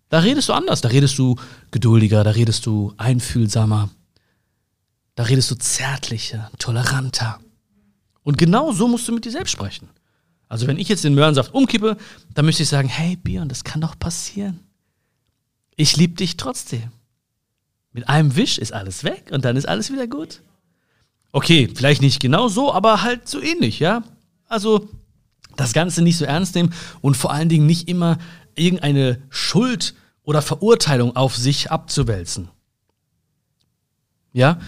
Da 0.08 0.20
redest 0.20 0.48
du 0.48 0.52
anders, 0.52 0.80
da 0.80 0.88
redest 0.88 1.18
du 1.18 1.36
geduldiger, 1.70 2.24
da 2.24 2.30
redest 2.30 2.64
du 2.66 2.94
einfühlsamer, 2.96 3.90
da 5.14 5.22
redest 5.24 5.50
du 5.50 5.54
zärtlicher, 5.56 6.50
toleranter. 6.58 7.40
Und 8.22 8.38
genau 8.38 8.72
so 8.72 8.88
musst 8.88 9.06
du 9.08 9.12
mit 9.12 9.24
dir 9.24 9.32
selbst 9.32 9.50
sprechen. 9.50 9.88
Also 10.48 10.66
wenn 10.66 10.78
ich 10.78 10.88
jetzt 10.88 11.04
den 11.04 11.14
Möhrensaft 11.14 11.52
umkippe, 11.52 11.96
dann 12.34 12.46
müsste 12.46 12.62
ich 12.62 12.68
sagen, 12.68 12.88
hey 12.88 13.16
Björn, 13.16 13.48
das 13.48 13.64
kann 13.64 13.80
doch 13.80 13.98
passieren. 13.98 14.60
Ich 15.76 15.96
liebe 15.96 16.14
dich 16.14 16.36
trotzdem. 16.36 16.90
Mit 17.92 18.08
einem 18.08 18.34
Wisch 18.36 18.58
ist 18.58 18.72
alles 18.72 19.04
weg 19.04 19.30
und 19.30 19.44
dann 19.44 19.56
ist 19.56 19.68
alles 19.68 19.92
wieder 19.92 20.06
gut. 20.06 20.42
Okay, 21.32 21.68
vielleicht 21.74 22.00
nicht 22.00 22.20
genau 22.20 22.48
so, 22.48 22.72
aber 22.72 23.02
halt 23.02 23.28
so 23.28 23.40
ähnlich, 23.40 23.78
ja? 23.78 24.02
Also 24.46 24.88
das 25.56 25.72
Ganze 25.72 26.02
nicht 26.02 26.16
so 26.16 26.24
ernst 26.24 26.54
nehmen 26.54 26.72
und 27.00 27.16
vor 27.16 27.32
allen 27.32 27.48
Dingen 27.48 27.66
nicht 27.66 27.88
immer 27.88 28.18
irgendeine 28.58 29.22
Schuld 29.30 29.94
oder 30.22 30.42
Verurteilung 30.42 31.16
auf 31.16 31.36
sich 31.36 31.70
abzuwälzen. 31.70 32.48
Ja? 34.32 34.58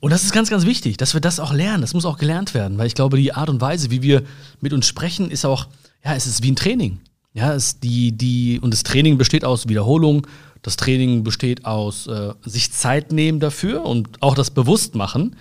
Und 0.00 0.10
das 0.10 0.22
ist 0.22 0.32
ganz, 0.32 0.50
ganz 0.50 0.64
wichtig, 0.64 0.96
dass 0.96 1.14
wir 1.14 1.20
das 1.20 1.40
auch 1.40 1.52
lernen. 1.52 1.80
Das 1.80 1.94
muss 1.94 2.04
auch 2.04 2.18
gelernt 2.18 2.54
werden, 2.54 2.78
weil 2.78 2.86
ich 2.86 2.94
glaube, 2.94 3.16
die 3.16 3.32
Art 3.32 3.48
und 3.48 3.60
Weise, 3.60 3.90
wie 3.90 4.02
wir 4.02 4.22
mit 4.60 4.72
uns 4.72 4.86
sprechen, 4.86 5.30
ist 5.30 5.44
auch, 5.44 5.66
ja, 6.04 6.14
es 6.14 6.26
ist 6.26 6.42
wie 6.42 6.52
ein 6.52 6.56
Training. 6.56 7.00
Ja, 7.34 7.52
es 7.52 7.80
die, 7.80 8.12
die, 8.12 8.60
und 8.60 8.72
das 8.72 8.82
Training 8.82 9.18
besteht 9.18 9.44
aus 9.44 9.68
Wiederholung, 9.68 10.26
das 10.62 10.76
Training 10.76 11.24
besteht 11.24 11.64
aus 11.64 12.06
äh, 12.06 12.32
sich 12.44 12.72
Zeit 12.72 13.12
nehmen 13.12 13.40
dafür 13.40 13.84
und 13.84 14.22
auch 14.22 14.34
das 14.34 14.50
Bewusstmachen. 14.50 15.36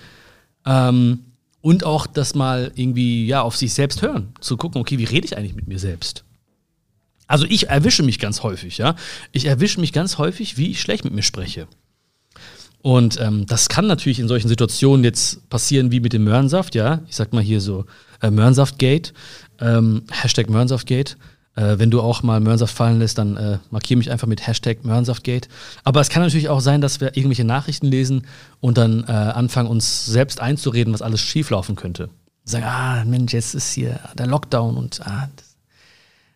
Ähm, 0.65 1.19
und 1.61 1.83
auch 1.83 2.05
das 2.05 2.35
mal 2.35 2.71
irgendwie 2.75 3.25
ja 3.25 3.41
auf 3.41 3.55
sich 3.55 3.73
selbst 3.73 4.01
hören, 4.01 4.33
zu 4.39 4.57
gucken, 4.57 4.81
okay, 4.81 4.97
wie 4.97 5.05
rede 5.05 5.25
ich 5.25 5.37
eigentlich 5.37 5.55
mit 5.55 5.67
mir 5.67 5.79
selbst? 5.79 6.24
Also 7.27 7.45
ich 7.49 7.69
erwische 7.69 8.03
mich 8.03 8.19
ganz 8.19 8.43
häufig, 8.43 8.77
ja. 8.77 8.95
Ich 9.31 9.45
erwische 9.45 9.79
mich 9.79 9.93
ganz 9.93 10.17
häufig, 10.17 10.57
wie 10.57 10.71
ich 10.71 10.81
schlecht 10.81 11.03
mit 11.03 11.13
mir 11.13 11.23
spreche. 11.23 11.67
Und 12.81 13.19
ähm, 13.19 13.47
das 13.47 13.67
kann 13.67 13.87
natürlich 13.87 14.19
in 14.19 14.27
solchen 14.27 14.47
Situationen 14.47 15.03
jetzt 15.03 15.49
passieren 15.49 15.91
wie 15.91 15.99
mit 15.99 16.13
dem 16.13 16.23
Möhrensaft, 16.23 16.75
ja. 16.75 17.01
Ich 17.07 17.15
sag 17.15 17.33
mal 17.33 17.41
hier 17.41 17.59
so 17.59 17.85
äh, 18.21 18.29
Möhrensaftgate, 18.29 19.11
ähm, 19.59 20.03
Hashtag 20.11 20.49
Möhrensaftgate. 20.49 21.17
Äh, 21.55 21.79
wenn 21.79 21.89
du 21.89 22.01
auch 22.01 22.21
mal 22.21 22.39
Möhrensaft 22.39 22.75
fallen 22.75 22.99
lässt, 22.99 23.17
dann 23.17 23.37
äh, 23.37 23.57
markiere 23.71 23.97
mich 23.97 24.11
einfach 24.11 24.27
mit 24.27 24.45
Hashtag 24.45 24.83
Möhrensaftgate. 24.83 25.49
Aber 25.83 26.01
es 26.01 26.09
kann 26.09 26.21
natürlich 26.21 26.49
auch 26.49 26.59
sein, 26.59 26.81
dass 26.81 27.01
wir 27.01 27.17
irgendwelche 27.17 27.43
Nachrichten 27.43 27.87
lesen 27.87 28.27
und 28.59 28.77
dann 28.77 29.03
äh, 29.07 29.11
anfangen, 29.11 29.69
uns 29.69 30.05
selbst 30.05 30.39
einzureden, 30.39 30.93
was 30.93 31.01
alles 31.01 31.21
schieflaufen 31.21 31.75
könnte. 31.75 32.09
Sagen, 32.43 32.65
ah, 32.65 33.03
Mensch, 33.05 33.33
jetzt 33.33 33.55
ist 33.55 33.73
hier 33.73 33.99
der 34.15 34.27
Lockdown 34.27 34.77
und 34.77 35.01
ah, 35.07 35.29
das, 35.35 35.54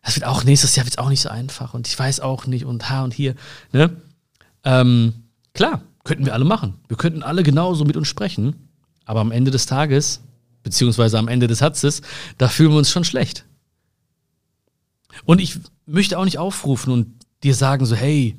das 0.09 0.15
wird 0.15 0.25
auch 0.25 0.43
nächstes 0.43 0.75
Jahr 0.75 0.87
wird's 0.87 0.97
auch 0.97 1.09
nicht 1.09 1.21
so 1.21 1.29
einfach 1.29 1.75
und 1.75 1.87
ich 1.87 1.99
weiß 1.99 2.21
auch 2.21 2.47
nicht 2.47 2.65
und 2.65 2.89
ha 2.89 3.03
und 3.03 3.13
hier. 3.13 3.35
Ne? 3.71 3.95
Ähm, 4.63 5.13
klar, 5.53 5.83
könnten 6.03 6.25
wir 6.25 6.33
alle 6.33 6.45
machen. 6.45 6.73
Wir 6.87 6.97
könnten 6.97 7.21
alle 7.21 7.43
genauso 7.43 7.85
mit 7.85 7.95
uns 7.95 8.07
sprechen, 8.07 8.55
aber 9.05 9.19
am 9.19 9.31
Ende 9.31 9.51
des 9.51 9.67
Tages, 9.67 10.21
beziehungsweise 10.63 11.19
am 11.19 11.27
Ende 11.27 11.45
des 11.45 11.59
Satzes, 11.59 12.01
da 12.39 12.47
fühlen 12.47 12.71
wir 12.71 12.79
uns 12.79 12.89
schon 12.89 13.03
schlecht. 13.03 13.45
Und 15.25 15.41
ich 15.41 15.59
möchte 15.85 16.17
auch 16.17 16.25
nicht 16.25 16.39
aufrufen 16.39 16.91
und 16.91 17.13
dir 17.43 17.53
sagen 17.53 17.85
so, 17.85 17.95
hey, 17.95 18.35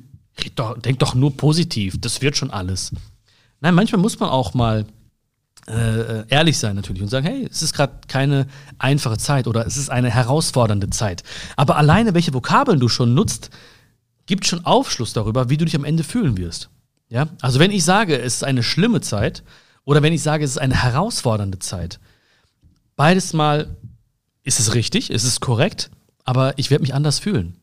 doch, 0.55 0.77
denk 0.77 0.99
doch 0.99 1.15
nur 1.15 1.37
positiv, 1.37 2.01
das 2.01 2.21
wird 2.21 2.35
schon 2.35 2.51
alles. 2.51 2.91
Nein, 3.61 3.75
manchmal 3.75 4.01
muss 4.01 4.19
man 4.19 4.29
auch 4.29 4.53
mal 4.53 4.85
äh, 5.67 6.27
ehrlich 6.27 6.57
sein 6.57 6.75
natürlich 6.75 7.01
und 7.01 7.09
sagen, 7.09 7.25
hey, 7.25 7.47
es 7.49 7.61
ist 7.61 7.73
gerade 7.73 7.93
keine 8.07 8.47
einfache 8.79 9.17
Zeit 9.17 9.47
oder 9.47 9.65
es 9.65 9.77
ist 9.77 9.89
eine 9.89 10.09
herausfordernde 10.09 10.89
Zeit. 10.89 11.23
Aber 11.55 11.77
alleine, 11.77 12.13
welche 12.13 12.33
Vokabeln 12.33 12.79
du 12.79 12.89
schon 12.89 13.13
nutzt, 13.13 13.51
gibt 14.25 14.47
schon 14.47 14.65
Aufschluss 14.65 15.13
darüber, 15.13 15.49
wie 15.49 15.57
du 15.57 15.65
dich 15.65 15.75
am 15.75 15.85
Ende 15.85 16.03
fühlen 16.03 16.37
wirst. 16.37 16.69
Ja? 17.09 17.27
Also 17.41 17.59
wenn 17.59 17.71
ich 17.71 17.83
sage, 17.83 18.17
es 18.17 18.35
ist 18.35 18.43
eine 18.43 18.63
schlimme 18.63 19.01
Zeit 19.01 19.43
oder 19.83 20.01
wenn 20.01 20.13
ich 20.13 20.23
sage, 20.23 20.43
es 20.43 20.51
ist 20.51 20.57
eine 20.57 20.81
herausfordernde 20.81 21.59
Zeit, 21.59 21.99
beides 22.95 23.33
mal 23.33 23.75
ist 24.43 24.59
es 24.59 24.73
richtig, 24.73 25.11
ist 25.11 25.23
es 25.23 25.39
korrekt, 25.39 25.91
aber 26.23 26.57
ich 26.57 26.71
werde 26.71 26.81
mich 26.81 26.93
anders 26.93 27.19
fühlen. 27.19 27.57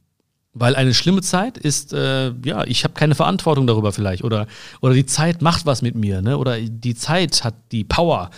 Weil 0.61 0.75
eine 0.75 0.93
schlimme 0.93 1.23
Zeit 1.23 1.57
ist, 1.57 1.93
äh, 1.93 2.33
ja, 2.45 2.65
ich 2.65 2.83
habe 2.83 2.95
keine 2.95 3.15
Verantwortung 3.15 3.67
darüber 3.67 3.93
vielleicht. 3.93 4.25
Oder, 4.25 4.47
oder 4.81 4.95
die 4.95 5.07
Zeit 5.07 5.41
macht 5.41 5.67
was 5.67 5.83
mit 5.83 5.95
mir, 5.95 6.21
ne? 6.21 6.37
Oder 6.37 6.61
die 6.61 6.95
Zeit 6.95 7.45
hat 7.45 7.55
die 7.71 7.85
Power. 7.85 8.31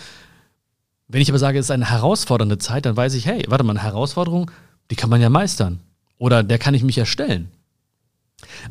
Wenn 1.07 1.21
ich 1.21 1.29
aber 1.29 1.39
sage, 1.39 1.57
es 1.57 1.65
ist 1.65 1.71
eine 1.71 1.89
herausfordernde 1.89 2.57
Zeit, 2.59 2.85
dann 2.85 2.95
weiß 2.95 3.15
ich, 3.15 3.25
hey, 3.25 3.43
warte 3.47 3.63
mal, 3.63 3.71
eine 3.71 3.83
Herausforderung, 3.83 4.51
die 4.91 4.95
kann 4.95 5.09
man 5.09 5.19
ja 5.19 5.29
meistern. 5.29 5.79
Oder 6.19 6.43
der 6.43 6.59
kann 6.59 6.75
ich 6.75 6.83
mich 6.83 6.97
erstellen. 6.97 7.49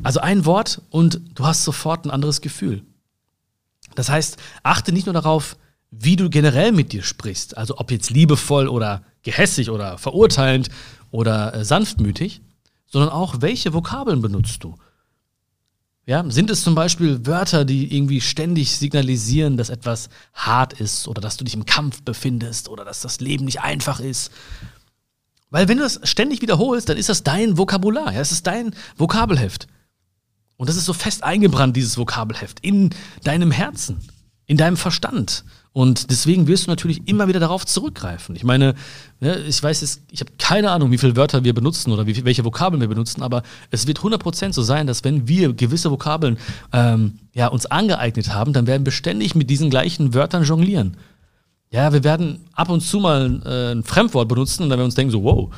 Also 0.01 0.21
ein 0.21 0.45
Wort 0.45 0.81
und 0.89 1.19
du 1.35 1.45
hast 1.45 1.63
sofort 1.63 2.05
ein 2.05 2.11
anderes 2.11 2.41
Gefühl. 2.41 2.83
Das 3.95 4.09
heißt, 4.09 4.37
achte 4.63 4.93
nicht 4.93 5.07
nur 5.07 5.13
darauf, 5.13 5.57
wie 5.91 6.15
du 6.15 6.29
generell 6.29 6.71
mit 6.71 6.93
dir 6.93 7.03
sprichst, 7.03 7.57
also 7.57 7.77
ob 7.77 7.91
jetzt 7.91 8.09
liebevoll 8.09 8.69
oder 8.69 9.03
gehässig 9.23 9.69
oder 9.69 9.97
verurteilend 9.97 10.69
oder 11.11 11.53
äh, 11.53 11.65
sanftmütig, 11.65 12.41
sondern 12.91 13.09
auch, 13.09 13.35
welche 13.39 13.73
Vokabeln 13.73 14.21
benutzt 14.21 14.63
du? 14.63 14.75
Ja, 16.05 16.29
sind 16.29 16.49
es 16.49 16.63
zum 16.63 16.75
Beispiel 16.75 17.25
Wörter, 17.25 17.63
die 17.63 17.95
irgendwie 17.95 18.21
ständig 18.21 18.75
signalisieren, 18.75 19.55
dass 19.55 19.69
etwas 19.69 20.09
hart 20.33 20.73
ist 20.73 21.07
oder 21.07 21.21
dass 21.21 21.37
du 21.37 21.43
dich 21.45 21.53
im 21.53 21.65
Kampf 21.65 22.01
befindest 22.01 22.69
oder 22.69 22.83
dass 22.83 23.01
das 23.01 23.21
Leben 23.21 23.45
nicht 23.45 23.61
einfach 23.61 23.99
ist? 23.99 24.31
Weil 25.51 25.67
wenn 25.67 25.77
du 25.77 25.83
das 25.83 25.99
ständig 26.03 26.41
wiederholst, 26.41 26.89
dann 26.89 26.97
ist 26.97 27.09
das 27.09 27.23
dein 27.23 27.57
Vokabular, 27.57 28.11
ja, 28.13 28.19
es 28.19 28.31
ist 28.31 28.47
dein 28.47 28.75
Vokabelheft. 28.97 29.67
Und 30.57 30.69
das 30.69 30.75
ist 30.75 30.85
so 30.85 30.93
fest 30.93 31.23
eingebrannt, 31.23 31.75
dieses 31.75 31.97
Vokabelheft, 31.97 32.59
in 32.61 32.89
deinem 33.23 33.51
Herzen, 33.51 33.99
in 34.45 34.57
deinem 34.57 34.77
Verstand. 34.77 35.43
Und 35.73 36.11
deswegen 36.11 36.47
wirst 36.47 36.67
du 36.67 36.71
natürlich 36.71 37.07
immer 37.07 37.29
wieder 37.29 37.39
darauf 37.39 37.65
zurückgreifen. 37.65 38.35
Ich 38.35 38.43
meine, 38.43 38.75
ne, 39.21 39.37
ich 39.47 39.63
weiß 39.63 39.79
jetzt, 39.81 40.01
ich 40.11 40.19
habe 40.19 40.31
keine 40.37 40.69
Ahnung, 40.71 40.91
wie 40.91 40.97
viele 40.97 41.15
Wörter 41.15 41.45
wir 41.45 41.53
benutzen 41.53 41.93
oder 41.93 42.05
wie, 42.07 42.25
welche 42.25 42.43
Vokabeln 42.43 42.81
wir 42.81 42.89
benutzen, 42.89 43.21
aber 43.23 43.41
es 43.69 43.87
wird 43.87 43.99
100% 43.99 44.51
so 44.51 44.63
sein, 44.63 44.85
dass 44.85 45.05
wenn 45.05 45.29
wir 45.29 45.53
gewisse 45.53 45.89
Vokabeln 45.89 46.37
ähm, 46.73 47.19
ja, 47.33 47.47
uns 47.47 47.67
angeeignet 47.67 48.33
haben, 48.33 48.51
dann 48.51 48.67
werden 48.67 48.85
wir 48.85 48.91
ständig 48.91 49.33
mit 49.33 49.49
diesen 49.49 49.69
gleichen 49.69 50.13
Wörtern 50.13 50.43
jonglieren. 50.43 50.97
Ja, 51.69 51.93
wir 51.93 52.03
werden 52.03 52.43
ab 52.51 52.69
und 52.69 52.81
zu 52.81 52.99
mal 52.99 53.41
äh, 53.45 53.71
ein 53.71 53.83
Fremdwort 53.83 54.27
benutzen 54.27 54.63
und 54.63 54.69
dann 54.69 54.77
werden 54.77 54.81
wir 54.81 54.85
uns 54.85 54.95
denken 54.95 55.11
so, 55.11 55.23
wow, 55.23 55.53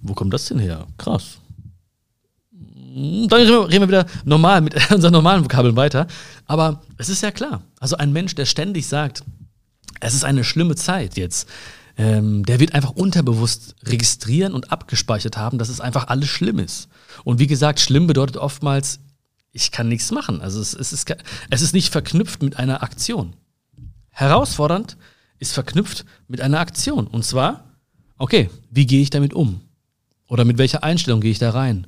wo 0.00 0.14
kommt 0.14 0.32
das 0.32 0.46
denn 0.46 0.60
her? 0.60 0.86
Krass. 0.96 1.38
Dann 2.52 3.28
reden 3.32 3.82
wir 3.82 3.88
wieder 3.88 4.06
normal 4.24 4.60
mit 4.60 4.90
unseren 4.92 5.12
normalen 5.12 5.44
Vokabeln 5.44 5.74
weiter. 5.74 6.06
Aber 6.46 6.82
es 6.98 7.08
ist 7.08 7.22
ja 7.22 7.32
klar. 7.32 7.62
Also 7.80 7.96
ein 7.96 8.12
Mensch, 8.12 8.36
der 8.36 8.46
ständig 8.46 8.86
sagt, 8.86 9.24
es 10.00 10.14
ist 10.14 10.24
eine 10.24 10.44
schlimme 10.44 10.76
Zeit 10.76 11.16
jetzt. 11.16 11.48
Ähm, 11.98 12.44
der 12.44 12.60
wird 12.60 12.74
einfach 12.74 12.90
unterbewusst 12.90 13.74
registrieren 13.84 14.52
und 14.52 14.70
abgespeichert 14.70 15.36
haben, 15.36 15.58
dass 15.58 15.70
es 15.70 15.80
einfach 15.80 16.08
alles 16.08 16.28
schlimm 16.28 16.58
ist. 16.58 16.88
Und 17.24 17.38
wie 17.38 17.46
gesagt, 17.46 17.80
schlimm 17.80 18.06
bedeutet 18.06 18.36
oftmals, 18.36 19.00
ich 19.52 19.70
kann 19.70 19.88
nichts 19.88 20.10
machen. 20.10 20.42
Also 20.42 20.60
es, 20.60 20.74
es, 20.74 20.92
ist, 20.92 21.10
es 21.50 21.62
ist 21.62 21.72
nicht 21.72 21.90
verknüpft 21.90 22.42
mit 22.42 22.58
einer 22.58 22.82
Aktion. 22.82 23.32
Herausfordernd 24.10 24.98
ist 25.38 25.52
verknüpft 25.52 26.04
mit 26.28 26.42
einer 26.42 26.60
Aktion. 26.60 27.06
Und 27.06 27.24
zwar, 27.24 27.76
okay, 28.18 28.50
wie 28.70 28.86
gehe 28.86 29.00
ich 29.00 29.10
damit 29.10 29.32
um? 29.32 29.62
Oder 30.28 30.44
mit 30.44 30.58
welcher 30.58 30.82
Einstellung 30.82 31.20
gehe 31.20 31.30
ich 31.30 31.38
da 31.38 31.50
rein? 31.50 31.86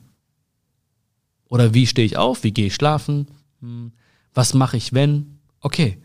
Oder 1.49 1.75
wie 1.75 1.87
stehe 1.87 2.07
ich 2.07 2.17
auf? 2.17 2.45
Wie 2.45 2.53
gehe 2.53 2.67
ich 2.67 2.75
schlafen? 2.75 3.27
Hm, 3.61 3.93
was 4.33 4.55
mache 4.55 4.77
ich, 4.77 4.93
wenn? 4.93 5.38
Okay, 5.61 5.99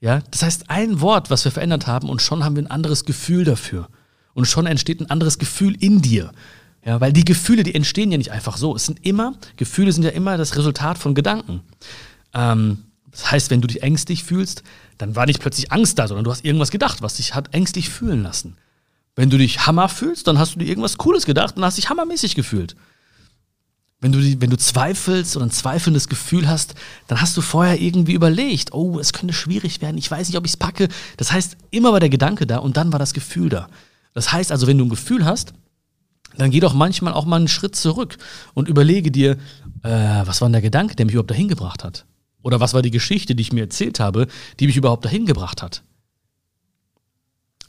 ja, 0.00 0.22
das 0.30 0.42
heißt, 0.42 0.70
ein 0.70 1.00
Wort, 1.00 1.30
was 1.30 1.44
wir 1.44 1.52
verändert 1.52 1.86
haben, 1.86 2.08
und 2.08 2.22
schon 2.22 2.44
haben 2.44 2.56
wir 2.56 2.62
ein 2.62 2.70
anderes 2.70 3.04
Gefühl 3.04 3.44
dafür. 3.44 3.88
Und 4.34 4.46
schon 4.46 4.66
entsteht 4.66 5.00
ein 5.00 5.10
anderes 5.10 5.38
Gefühl 5.38 5.74
in 5.80 6.00
dir. 6.00 6.30
Ja, 6.84 7.00
weil 7.00 7.12
die 7.12 7.24
Gefühle, 7.24 7.64
die 7.64 7.74
entstehen 7.74 8.12
ja 8.12 8.18
nicht 8.18 8.30
einfach 8.30 8.56
so. 8.56 8.76
Es 8.76 8.86
sind 8.86 9.04
immer, 9.04 9.34
Gefühle 9.56 9.92
sind 9.92 10.04
ja 10.04 10.10
immer 10.10 10.36
das 10.36 10.56
Resultat 10.56 10.96
von 10.96 11.14
Gedanken. 11.14 11.62
Ähm, 12.32 12.84
das 13.10 13.30
heißt, 13.30 13.50
wenn 13.50 13.60
du 13.60 13.66
dich 13.66 13.82
ängstlich 13.82 14.22
fühlst, 14.22 14.62
dann 14.96 15.16
war 15.16 15.26
nicht 15.26 15.40
plötzlich 15.40 15.72
Angst 15.72 15.98
da, 15.98 16.06
sondern 16.06 16.24
du 16.24 16.30
hast 16.30 16.44
irgendwas 16.44 16.70
gedacht, 16.70 17.02
was 17.02 17.14
dich 17.14 17.34
hat 17.34 17.52
ängstlich 17.52 17.88
fühlen 17.88 18.22
lassen. 18.22 18.56
Wenn 19.16 19.30
du 19.30 19.38
dich 19.38 19.66
Hammer 19.66 19.88
fühlst, 19.88 20.28
dann 20.28 20.38
hast 20.38 20.54
du 20.54 20.60
dir 20.60 20.66
irgendwas 20.66 20.98
Cooles 20.98 21.26
gedacht 21.26 21.56
und 21.56 21.64
hast 21.64 21.78
dich 21.78 21.90
hammermäßig 21.90 22.36
gefühlt. 22.36 22.76
Wenn 24.00 24.12
du, 24.12 24.18
wenn 24.40 24.50
du 24.50 24.56
zweifelst 24.56 25.36
oder 25.36 25.46
ein 25.46 25.50
zweifelndes 25.50 26.08
Gefühl 26.08 26.48
hast, 26.48 26.74
dann 27.08 27.20
hast 27.20 27.36
du 27.36 27.40
vorher 27.40 27.80
irgendwie 27.80 28.12
überlegt, 28.12 28.72
oh, 28.72 29.00
es 29.00 29.12
könnte 29.12 29.34
schwierig 29.34 29.80
werden, 29.80 29.98
ich 29.98 30.08
weiß 30.08 30.28
nicht, 30.28 30.38
ob 30.38 30.44
ich 30.44 30.52
es 30.52 30.56
packe. 30.56 30.88
Das 31.16 31.32
heißt, 31.32 31.56
immer 31.70 31.92
war 31.92 31.98
der 31.98 32.08
Gedanke 32.08 32.46
da 32.46 32.58
und 32.58 32.76
dann 32.76 32.92
war 32.92 33.00
das 33.00 33.12
Gefühl 33.12 33.48
da. 33.48 33.68
Das 34.14 34.30
heißt 34.30 34.52
also, 34.52 34.68
wenn 34.68 34.78
du 34.78 34.84
ein 34.84 34.90
Gefühl 34.90 35.24
hast, 35.24 35.52
dann 36.36 36.52
geh 36.52 36.60
doch 36.60 36.74
manchmal 36.74 37.12
auch 37.12 37.24
mal 37.24 37.36
einen 37.36 37.48
Schritt 37.48 37.74
zurück 37.74 38.18
und 38.54 38.68
überlege 38.68 39.10
dir, 39.10 39.32
äh, 39.82 40.22
was 40.24 40.40
war 40.40 40.48
denn 40.48 40.52
der 40.52 40.62
Gedanke, 40.62 40.94
der 40.94 41.06
mich 41.06 41.14
überhaupt 41.14 41.32
dahin 41.32 41.48
gebracht 41.48 41.82
hat? 41.82 42.06
Oder 42.42 42.60
was 42.60 42.74
war 42.74 42.82
die 42.82 42.92
Geschichte, 42.92 43.34
die 43.34 43.42
ich 43.42 43.52
mir 43.52 43.62
erzählt 43.62 43.98
habe, 43.98 44.28
die 44.60 44.66
mich 44.68 44.76
überhaupt 44.76 45.04
dahin 45.04 45.26
gebracht 45.26 45.60
hat? 45.60 45.82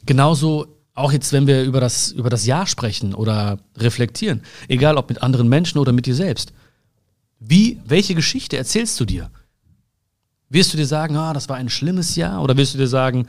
Genauso 0.06 0.79
auch 1.00 1.12
jetzt, 1.12 1.32
wenn 1.32 1.46
wir 1.46 1.62
über 1.64 1.80
das, 1.80 2.12
über 2.12 2.30
das 2.30 2.46
Jahr 2.46 2.66
sprechen 2.66 3.14
oder 3.14 3.58
reflektieren, 3.76 4.42
egal 4.68 4.96
ob 4.96 5.08
mit 5.08 5.22
anderen 5.22 5.48
Menschen 5.48 5.78
oder 5.78 5.92
mit 5.92 6.06
dir 6.06 6.14
selbst. 6.14 6.52
Wie, 7.38 7.80
welche 7.84 8.14
Geschichte 8.14 8.56
erzählst 8.56 8.98
du 9.00 9.04
dir? 9.04 9.30
Wirst 10.48 10.72
du 10.72 10.76
dir 10.76 10.86
sagen, 10.86 11.16
ah, 11.16 11.32
das 11.32 11.48
war 11.48 11.56
ein 11.56 11.68
schlimmes 11.68 12.16
Jahr? 12.16 12.42
Oder 12.42 12.56
wirst 12.56 12.74
du 12.74 12.78
dir 12.78 12.88
sagen, 12.88 13.26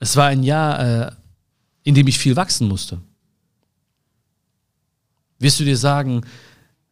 es 0.00 0.16
war 0.16 0.26
ein 0.26 0.42
Jahr, 0.42 0.80
äh, 0.80 1.12
in 1.84 1.94
dem 1.94 2.06
ich 2.08 2.18
viel 2.18 2.36
wachsen 2.36 2.68
musste? 2.68 3.00
Wirst 5.38 5.60
du 5.60 5.64
dir 5.64 5.76
sagen, 5.76 6.22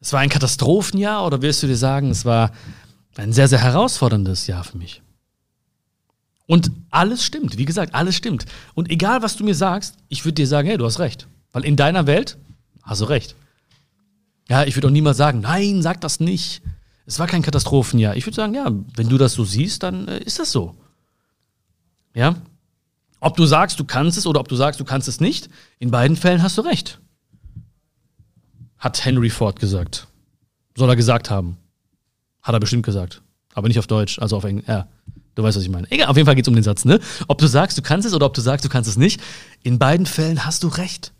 es 0.01 0.13
war 0.13 0.21
ein 0.21 0.29
Katastrophenjahr? 0.29 1.27
Oder 1.27 1.43
wirst 1.43 1.63
du 1.63 1.67
dir 1.67 1.77
sagen, 1.77 2.11
es 2.11 2.25
war 2.25 2.53
ein 3.17 3.33
sehr, 3.33 3.49
sehr 3.49 3.61
herausforderndes 3.61 4.47
Jahr 4.47 4.65
für 4.65 4.79
mich? 4.79 5.03
Und 6.47 6.71
alles 6.91 7.25
stimmt, 7.25 7.59
wie 7.59 7.65
gesagt, 7.65 7.95
alles 7.95 8.15
stimmt. 8.15 8.47
Und 8.75 8.91
egal, 8.91 9.23
was 9.23 9.37
du 9.37 9.45
mir 9.45 9.55
sagst, 9.55 9.97
ich 10.09 10.25
würde 10.25 10.35
dir 10.35 10.47
sagen, 10.47 10.69
hey, 10.69 10.79
du 10.79 10.85
hast 10.85 11.01
recht. 11.01 11.27
Weil 11.53 11.65
in 11.65 11.77
deiner 11.77 12.07
Welt 12.07 12.39
hast 12.83 13.01
du 13.01 13.07
recht. 13.07 13.35
Ja, 14.49 14.65
ich 14.65 14.77
würde 14.77 14.87
auch 14.87 14.93
niemals 14.93 15.17
sagen, 15.17 15.41
nein, 15.41 15.83
sag 15.83 16.01
das 16.01 16.21
nicht. 16.21 16.63
Es 17.05 17.19
war 17.19 17.27
kein 17.27 17.43
Katastrophenjahr. 17.43 18.17
Ich 18.17 18.27
würde 18.27 18.37
sagen, 18.37 18.55
ja, 18.55 18.71
wenn 18.95 19.09
du 19.09 19.19
das 19.19 19.33
so 19.35 19.45
siehst, 19.45 19.83
dann 19.83 20.07
äh, 20.07 20.19
ist 20.19 20.39
das 20.39 20.53
so. 20.53 20.77
Ja? 22.15 22.37
Ob 23.21 23.37
du 23.37 23.45
sagst, 23.45 23.81
du 23.81 23.85
kannst 23.85 24.17
es 24.17 24.27
oder 24.27 24.41
ob 24.41 24.49
du 24.49 24.57
sagst, 24.57 24.79
du 24.79 24.85
kannst 24.85 25.09
es 25.09 25.21
nicht, 25.21 25.49
in 25.79 25.91
beiden 25.91 26.17
Fällen 26.17 26.43
hast 26.43 26.59
du 26.59 26.63
recht. 26.63 27.01
Hat 28.79 29.05
Henry 29.05 29.31
Ford 29.31 29.59
gesagt. 29.59 30.07
Soll 30.77 30.89
er 30.89 30.97
gesagt 30.97 31.31
haben. 31.31 31.57
Hat 32.43 32.55
er 32.55 32.61
bestimmt 32.61 32.85
gesagt. 32.85 33.23
Aber 33.55 33.69
nicht 33.69 33.79
auf 33.79 33.87
Deutsch, 33.87 34.19
also 34.19 34.37
auf 34.37 34.45
Englisch. 34.45 34.69
Ja. 34.69 34.87
Du 35.37 35.43
weißt, 35.43 35.57
was 35.57 35.65
ich 35.65 35.71
meine. 35.71 35.89
Egal, 35.91 36.09
auf 36.09 36.17
jeden 36.17 36.27
Fall 36.27 36.35
geht 36.35 36.47
es 36.47 36.49
um 36.49 36.55
den 36.55 36.65
Satz, 36.65 36.85
ne? 36.85 36.99
Ob 37.29 37.39
du 37.39 37.47
sagst, 37.47 37.77
du 37.79 37.83
kannst 37.83 38.09
es 38.09 38.15
oder 38.15 38.27
ob 38.27 38.35
du 38.35 38.41
sagst, 38.41 38.65
du 38.65 38.69
kannst 38.71 38.89
es 38.89 38.97
nicht. 38.97 39.21
In 39.63 39.79
beiden 39.79 40.07
Fällen 40.07 40.45
hast 40.45 40.65
du 40.65 40.69
recht. 40.69 41.13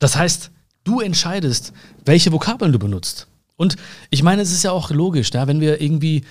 Das 0.00 0.16
heißt, 0.16 0.50
du 0.84 1.00
entscheidest, 1.00 1.72
welche 2.04 2.32
Vokabeln 2.32 2.72
du 2.72 2.78
benutzt. 2.78 3.28
Und 3.56 3.76
ich 4.10 4.22
meine, 4.22 4.42
es 4.42 4.52
ist 4.52 4.64
ja 4.64 4.72
auch 4.72 4.90
logisch, 4.90 5.30
da, 5.30 5.46
wenn 5.46 5.60
wir 5.60 5.80
irgendwie 5.80 6.24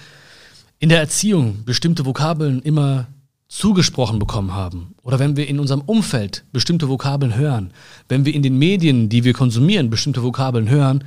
in 0.79 0.89
der 0.89 0.99
Erziehung 0.99 1.63
bestimmte 1.63 2.05
Vokabeln 2.05 2.61
immer 2.61 3.07
zugesprochen 3.47 4.19
bekommen 4.19 4.53
haben 4.53 4.93
oder 5.03 5.19
wenn 5.19 5.37
wir 5.37 5.47
in 5.47 5.59
unserem 5.59 5.81
Umfeld 5.81 6.43
bestimmte 6.51 6.89
Vokabeln 6.89 7.35
hören, 7.35 7.71
wenn 8.09 8.25
wir 8.25 8.33
in 8.33 8.43
den 8.43 8.59
Medien, 8.59 9.07
die 9.07 9.23
wir 9.23 9.31
konsumieren, 9.31 9.89
bestimmte 9.89 10.21
Vokabeln 10.21 10.69
hören, 10.69 11.05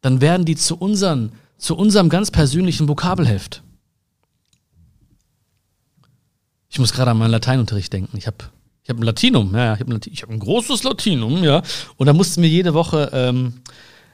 dann 0.00 0.20
werden 0.20 0.46
die 0.46 0.54
zu 0.54 0.76
unseren 0.76 1.32
zu 1.60 1.76
unserem 1.76 2.08
ganz 2.08 2.30
persönlichen 2.30 2.88
Vokabelheft. 2.88 3.62
Ich 6.68 6.78
muss 6.78 6.92
gerade 6.92 7.10
an 7.10 7.18
meinen 7.18 7.30
Lateinunterricht 7.30 7.92
denken. 7.92 8.16
Ich 8.16 8.26
habe 8.26 8.36
ich 8.82 8.88
hab 8.88 8.96
ein 8.96 9.02
Latinum, 9.02 9.54
ja, 9.54 9.74
ich 9.74 9.80
habe 9.80 9.94
ein, 9.94 10.00
hab 10.00 10.30
ein, 10.30 10.38
großes 10.38 10.82
Latinum, 10.84 11.44
ja. 11.44 11.62
Und 11.96 12.06
da 12.06 12.12
mussten 12.12 12.42
wir 12.42 12.48
jede 12.48 12.72
Woche 12.74 13.10
ähm, 13.12 13.60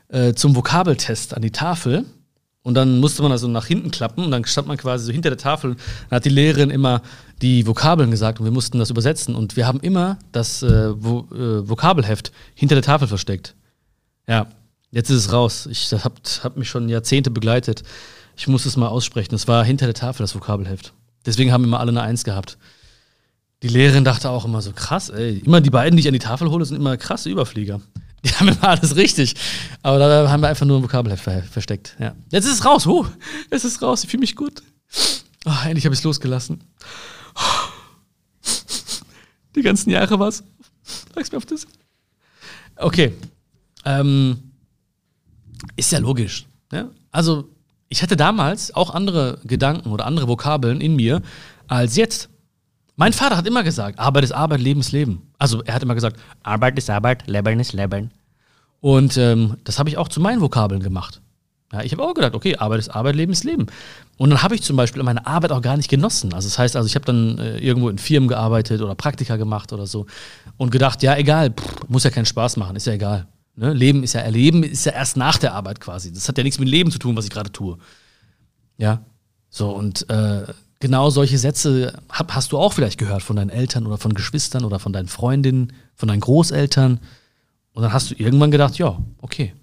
äh, 0.09 0.35
zum 0.35 0.57
Vokabeltest 0.57 1.35
an 1.35 1.43
die 1.43 1.53
Tafel. 1.53 2.05
Und 2.63 2.75
dann 2.75 2.99
musste 2.99 3.23
man 3.23 3.31
also 3.31 3.47
nach 3.47 3.67
hinten 3.67 3.93
klappen 3.93 4.25
und 4.25 4.33
dann 4.33 4.45
stand 4.45 4.67
man 4.67 4.77
quasi 4.77 5.07
so 5.07 5.13
hinter 5.13 5.31
der 5.31 5.39
Tafel. 5.39 5.77
Dann 6.11 6.17
hat 6.17 6.25
die 6.25 6.31
Lehrerin 6.31 6.71
immer 6.71 7.01
die 7.41 7.65
Vokabeln 7.65 8.11
gesagt 8.11 8.41
und 8.41 8.45
wir 8.45 8.51
mussten 8.51 8.81
das 8.81 8.91
übersetzen. 8.91 9.37
Und 9.37 9.57
wir 9.57 9.69
haben 9.69 9.79
immer 9.81 10.19
das 10.33 10.65
äh, 10.65 10.93
Vo 11.01 11.29
äh, 11.33 11.69
Vokabelheft 11.69 12.33
hinter 12.55 12.75
der 12.75 12.83
Tafel 12.83 13.07
versteckt. 13.07 13.55
Ja, 14.27 14.49
Jetzt 14.97 15.11
ist 15.11 15.27
es 15.27 15.33
raus. 15.33 15.69
Ich, 15.71 15.93
hat, 15.93 16.41
hat 16.43 16.57
mich 16.57 16.71
schon 16.71 16.89
Jahrzehnte 16.89 17.31
begleitet. 17.31 17.83
Ich 18.35 18.49
muss 18.49 18.65
es 18.65 18.79
mal 18.79 18.89
aussprechen. 18.89 19.29
Das 19.33 19.47
war 19.47 19.63
hinter 19.63 19.85
der 19.85 19.95
Tafel, 19.95 20.23
das 20.23 20.35
Vokabelheft. 20.35 20.95
Deswegen 21.27 21.53
haben 21.53 21.65
immer 21.65 21.81
alle 21.81 21.91
eine 21.91 22.01
Eins 22.01 22.25
gehabt. 22.25 22.57
Die 23.63 23.69
Lehrerin 23.69 24.05
dachte 24.05 24.31
auch 24.31 24.47
immer 24.47 24.63
so, 24.63 24.73
krass, 24.73 25.11
ey. 25.11 25.41
Immer 25.41 25.61
die 25.61 25.69
beiden, 25.69 25.99
die 25.99 26.01
ich 26.01 26.07
an 26.07 26.15
die 26.15 26.19
Tafel 26.19 26.49
hole, 26.49 26.65
sind 26.65 26.79
immer 26.79 26.97
krasse 26.97 27.29
Überflieger. 27.29 27.83
Die 28.25 28.31
haben 28.31 28.49
immer 28.49 28.69
alles 28.69 28.97
richtig. 28.97 29.35
Aber 29.83 29.99
da 29.99 30.31
haben 30.31 30.41
wir 30.41 30.49
einfach 30.49 30.65
nur 30.65 30.79
ein 30.79 30.83
Vokabelheft 30.83 31.23
ver 31.23 31.43
versteckt. 31.43 31.95
Ja. 31.99 32.17
Jetzt 32.31 32.47
ist 32.47 32.55
es 32.55 32.65
raus. 32.65 32.87
Huh, 32.87 33.05
es 33.51 33.67
ist 33.67 33.83
raus. 33.83 34.03
Ich 34.03 34.11
fühle 34.11 34.23
mich 34.23 34.35
gut. 34.35 34.63
Oh, 35.45 35.53
endlich 35.67 35.85
habe 35.85 35.95
ich 35.95 36.01
es 36.01 36.05
losgelassen. 36.05 36.65
Die 39.55 39.63
ganzen 39.63 39.91
Jahre 39.91 40.19
was. 40.19 40.43
Sag's 41.15 41.31
mir 41.31 41.37
auf 41.37 41.45
das. 41.45 41.67
Okay. 42.77 43.13
Ähm, 43.85 44.46
ist 45.77 45.93
ja 45.93 45.99
logisch. 45.99 46.47
Ne? 46.73 46.91
Also, 47.11 47.49
ich 47.89 48.03
hatte 48.03 48.17
damals 48.17 48.75
auch 48.75 48.91
andere 48.91 49.39
Gedanken 49.45 49.91
oder 49.91 50.07
andere 50.07 50.29
Vokabeln 50.29 50.81
in 50.81 50.97
mir 50.97 51.23
als 51.69 51.97
jetzt. 51.97 52.29
Mein 52.97 53.13
Vater 53.13 53.37
hat 53.37 53.47
immer 53.47 53.63
gesagt, 53.63 53.99
Arbeit 53.99 54.25
ist 54.25 54.33
Arbeit, 54.33 54.61
Leben 54.61 54.81
ist 54.81 54.93
Leben. 54.93 55.31
Also 55.39 55.63
er 55.63 55.75
hat 55.75 55.83
immer 55.83 55.95
gesagt, 55.95 56.19
Arbeit 56.43 56.79
ist 56.79 56.89
Arbeit, 56.89 57.27
Leben 57.27 57.61
ist 57.61 57.75
Leben. 57.75 58.11
Und 58.81 59.17
ähm, 59.19 59.57
das 59.65 59.79
habe 59.79 59.89
ich 59.89 59.99
auch 59.99 60.09
zu 60.09 60.21
meinen 60.21 60.41
Vokabeln 60.41 60.83
gemacht. 60.83 61.21
Ja, 61.73 61.83
ich 61.83 61.93
habe 61.93 62.03
auch 62.03 62.15
gedacht, 62.15 62.35
okay, 62.35 62.57
Arbeit 62.57 62.79
ist 62.79 62.89
Arbeit, 62.89 63.17
Leben 63.17 63.33
ist 63.33 63.45
Leben. 63.45 63.67
Und 64.19 64.31
dann 64.31 64.43
habe 64.43 64.55
ich 64.55 64.63
zum 64.63 64.77
Beispiel 64.77 65.03
meine 65.03 65.27
Arbeit 65.27 65.53
auch 65.53 65.61
gar 65.61 65.77
nicht 65.77 65.91
genossen. 65.91 66.33
Also 66.33 66.49
das 66.49 66.59
heißt, 66.59 66.77
also 66.77 66.87
ich 66.87 66.95
habe 66.95 67.05
dann 67.05 67.39
äh, 67.39 67.59
irgendwo 67.59 67.89
in 67.89 67.99
Firmen 67.99 68.29
gearbeitet 68.29 68.81
oder 68.81 68.95
Praktika 68.95 69.37
gemacht 69.37 69.73
oder 69.73 69.87
so 69.87 70.07
und 70.57 70.71
gedacht, 70.71 71.03
ja 71.03 71.17
egal, 71.17 71.51
pff, 71.51 71.89
muss 71.89 72.05
ja 72.05 72.11
keinen 72.11 72.25
Spaß 72.25 72.57
machen, 72.57 72.77
ist 72.77 72.87
ja 72.87 72.95
egal. 72.95 73.27
Ne? 73.57 73.73
Leben 73.73 74.03
ist 74.03 74.13
ja 74.13 74.21
Erleben, 74.21 74.63
ist 74.63 74.85
ja 74.85 74.93
erst 74.93 75.17
nach 75.17 75.39
der 75.39 75.55
Arbeit 75.55 75.81
quasi. 75.81 76.13
Das 76.13 76.29
hat 76.29 76.39
ja 76.39 76.45
nichts 76.45 76.61
mit 76.61 76.69
Leben 76.69 76.91
zu 76.91 76.99
tun, 76.99 77.17
was 77.17 77.25
ich 77.25 77.31
gerade 77.31 77.51
tue. 77.51 77.79
Ja, 78.77 79.03
so 79.49 79.71
und 79.71 80.09
äh, 80.11 80.45
genau 80.81 81.09
solche 81.11 81.39
Sätze 81.39 81.99
hab, 82.11 82.35
hast 82.35 82.53
du 82.53 82.59
auch 82.59 82.75
vielleicht 82.75 82.99
gehört 82.99 83.23
von 83.23 83.37
deinen 83.37 83.51
Eltern 83.51 83.87
oder 83.87 83.97
von 83.97 84.13
Geschwistern 84.15 84.65
oder 84.65 84.79
von 84.79 84.93
deinen 84.93 85.09
Freundinnen, 85.09 85.73
von 85.95 86.09
deinen 86.09 86.21
Großeltern. 86.21 87.01
Und 87.73 87.83
dann 87.83 87.93
hast 87.93 88.11
du 88.11 88.15
irgendwann 88.17 88.51
gedacht, 88.51 88.77
ja, 88.77 88.99
okay. 89.21 89.55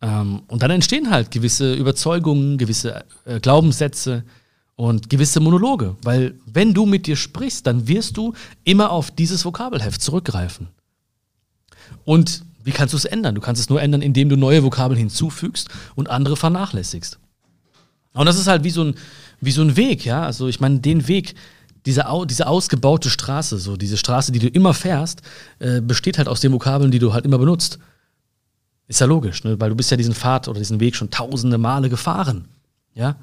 Ähm, 0.00 0.42
und 0.46 0.62
dann 0.62 0.70
entstehen 0.70 1.10
halt 1.10 1.30
gewisse 1.30 1.74
Überzeugungen, 1.74 2.56
gewisse 2.56 3.04
äh, 3.24 3.40
Glaubenssätze 3.40 4.24
und 4.78 5.10
gewisse 5.10 5.40
Monologe. 5.40 5.96
Weil 6.02 6.34
wenn 6.46 6.72
du 6.72 6.86
mit 6.86 7.08
dir 7.08 7.16
sprichst, 7.16 7.66
dann 7.66 7.88
wirst 7.88 8.16
du 8.16 8.32
immer 8.62 8.92
auf 8.92 9.10
dieses 9.10 9.44
Vokabelheft 9.44 10.00
zurückgreifen. 10.00 10.68
Und 12.04 12.44
wie 12.62 12.70
kannst 12.70 12.92
du 12.94 12.96
es 12.96 13.04
ändern? 13.04 13.34
Du 13.34 13.40
kannst 13.40 13.60
es 13.60 13.68
nur 13.68 13.82
ändern, 13.82 14.02
indem 14.02 14.28
du 14.28 14.36
neue 14.36 14.62
Vokabeln 14.62 14.96
hinzufügst 14.96 15.68
und 15.96 16.08
andere 16.08 16.36
vernachlässigst. 16.36 17.18
Und 18.14 18.26
das 18.26 18.38
ist 18.38 18.46
halt 18.46 18.62
wie 18.62 18.70
so 18.70 18.84
ein, 18.84 18.94
wie 19.40 19.50
so 19.50 19.62
ein 19.62 19.76
Weg, 19.76 20.04
ja. 20.04 20.22
Also 20.22 20.46
ich 20.46 20.60
meine, 20.60 20.78
den 20.78 21.08
Weg, 21.08 21.34
diese, 21.84 22.04
diese 22.30 22.46
ausgebaute 22.46 23.10
Straße, 23.10 23.58
so 23.58 23.76
diese 23.76 23.96
Straße, 23.96 24.30
die 24.30 24.38
du 24.38 24.46
immer 24.46 24.74
fährst, 24.74 25.22
äh, 25.58 25.80
besteht 25.80 26.18
halt 26.18 26.28
aus 26.28 26.40
den 26.40 26.52
Vokabeln, 26.52 26.92
die 26.92 27.00
du 27.00 27.12
halt 27.12 27.24
immer 27.24 27.38
benutzt. 27.38 27.80
Ist 28.86 29.00
ja 29.00 29.08
logisch, 29.08 29.42
ne? 29.42 29.60
weil 29.60 29.70
du 29.70 29.76
bist 29.76 29.90
ja 29.90 29.96
diesen 29.96 30.14
Pfad 30.14 30.46
oder 30.46 30.60
diesen 30.60 30.78
Weg 30.78 30.94
schon 30.94 31.10
tausende 31.10 31.58
Male 31.58 31.90
gefahren. 31.90 32.44
Ja. 32.94 33.16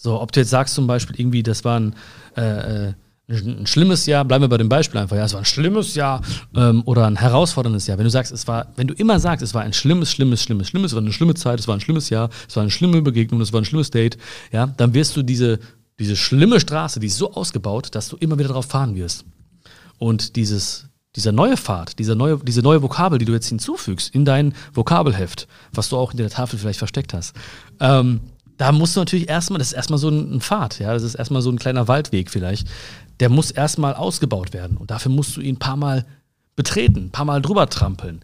So, 0.00 0.20
ob 0.20 0.30
du 0.30 0.38
jetzt 0.40 0.50
sagst 0.50 0.76
zum 0.76 0.86
Beispiel 0.86 1.18
irgendwie, 1.18 1.42
das 1.42 1.64
war 1.64 1.80
ein 1.80 1.94
äh, 2.36 2.86
äh 2.86 2.92
ein 3.30 3.66
schlimmes 3.66 4.06
Jahr, 4.06 4.24
bleiben 4.24 4.44
wir 4.44 4.48
bei 4.48 4.56
dem 4.56 4.70
Beispiel 4.70 4.98
einfach, 4.98 5.14
ja, 5.14 5.26
es 5.26 5.34
war 5.34 5.42
ein 5.42 5.44
schlimmes 5.44 5.94
Jahr 5.94 6.22
ähm, 6.56 6.82
oder 6.86 7.06
ein 7.06 7.16
herausforderndes 7.16 7.86
Jahr. 7.86 7.98
Wenn 7.98 8.04
du 8.04 8.10
sagst, 8.10 8.32
es 8.32 8.48
war, 8.48 8.68
wenn 8.76 8.86
du 8.86 8.94
immer 8.94 9.20
sagst, 9.20 9.42
es 9.42 9.52
war 9.52 9.60
ein 9.60 9.74
schlimmes, 9.74 10.10
schlimmes, 10.10 10.42
schlimmes, 10.42 10.68
schlimmes, 10.68 10.92
es 10.92 10.96
war 10.96 11.02
eine 11.02 11.12
schlimme 11.12 11.34
Zeit, 11.34 11.60
es 11.60 11.68
war 11.68 11.76
ein 11.76 11.82
schlimmes 11.82 12.08
Jahr, 12.08 12.30
es 12.48 12.56
war 12.56 12.62
eine 12.62 12.70
schlimme 12.70 13.02
Begegnung, 13.02 13.42
es 13.42 13.52
war 13.52 13.60
ein 13.60 13.66
schlimmes 13.66 13.90
Date, 13.90 14.16
ja, 14.50 14.66
dann 14.66 14.94
wirst 14.94 15.14
du 15.14 15.22
diese, 15.22 15.58
diese 15.98 16.16
schlimme 16.16 16.58
Straße, 16.58 17.00
die 17.00 17.08
ist 17.08 17.18
so 17.18 17.34
ausgebaut, 17.34 17.88
dass 17.92 18.08
du 18.08 18.16
immer 18.16 18.38
wieder 18.38 18.48
drauf 18.48 18.64
fahren 18.64 18.94
wirst. 18.94 19.26
Und 19.98 20.36
dieses, 20.36 20.86
dieser 21.14 21.32
neue 21.32 21.58
Pfad, 21.58 21.98
dieser 21.98 22.14
neue, 22.14 22.38
diese 22.38 22.62
neue 22.62 22.82
Vokabel, 22.82 23.18
die 23.18 23.26
du 23.26 23.32
jetzt 23.32 23.48
hinzufügst 23.48 24.14
in 24.14 24.24
dein 24.24 24.54
Vokabelheft, 24.72 25.48
was 25.72 25.90
du 25.90 25.98
auch 25.98 26.12
in 26.12 26.16
der 26.16 26.30
Tafel 26.30 26.58
vielleicht 26.58 26.78
versteckt 26.78 27.12
hast, 27.12 27.34
ähm, 27.80 28.20
da 28.58 28.72
musst 28.72 28.94
du 28.96 29.00
natürlich 29.00 29.28
erstmal, 29.28 29.58
das 29.58 29.68
ist 29.68 29.74
erstmal 29.74 29.98
so 29.98 30.08
ein 30.08 30.40
Pfad, 30.40 30.78
ja, 30.78 30.92
das 30.92 31.02
ist 31.02 31.14
erstmal 31.14 31.42
so 31.42 31.50
ein 31.50 31.58
kleiner 31.58 31.88
Waldweg 31.88 32.30
vielleicht, 32.30 32.68
der 33.20 33.30
muss 33.30 33.50
erstmal 33.50 33.94
ausgebaut 33.94 34.52
werden. 34.52 34.76
Und 34.76 34.90
dafür 34.90 35.10
musst 35.10 35.36
du 35.36 35.40
ihn 35.40 35.54
ein 35.54 35.58
paar 35.58 35.76
Mal 35.76 36.04
betreten, 36.56 37.06
ein 37.06 37.10
paar 37.10 37.24
Mal 37.24 37.40
drüber 37.40 37.68
trampeln. 37.68 38.20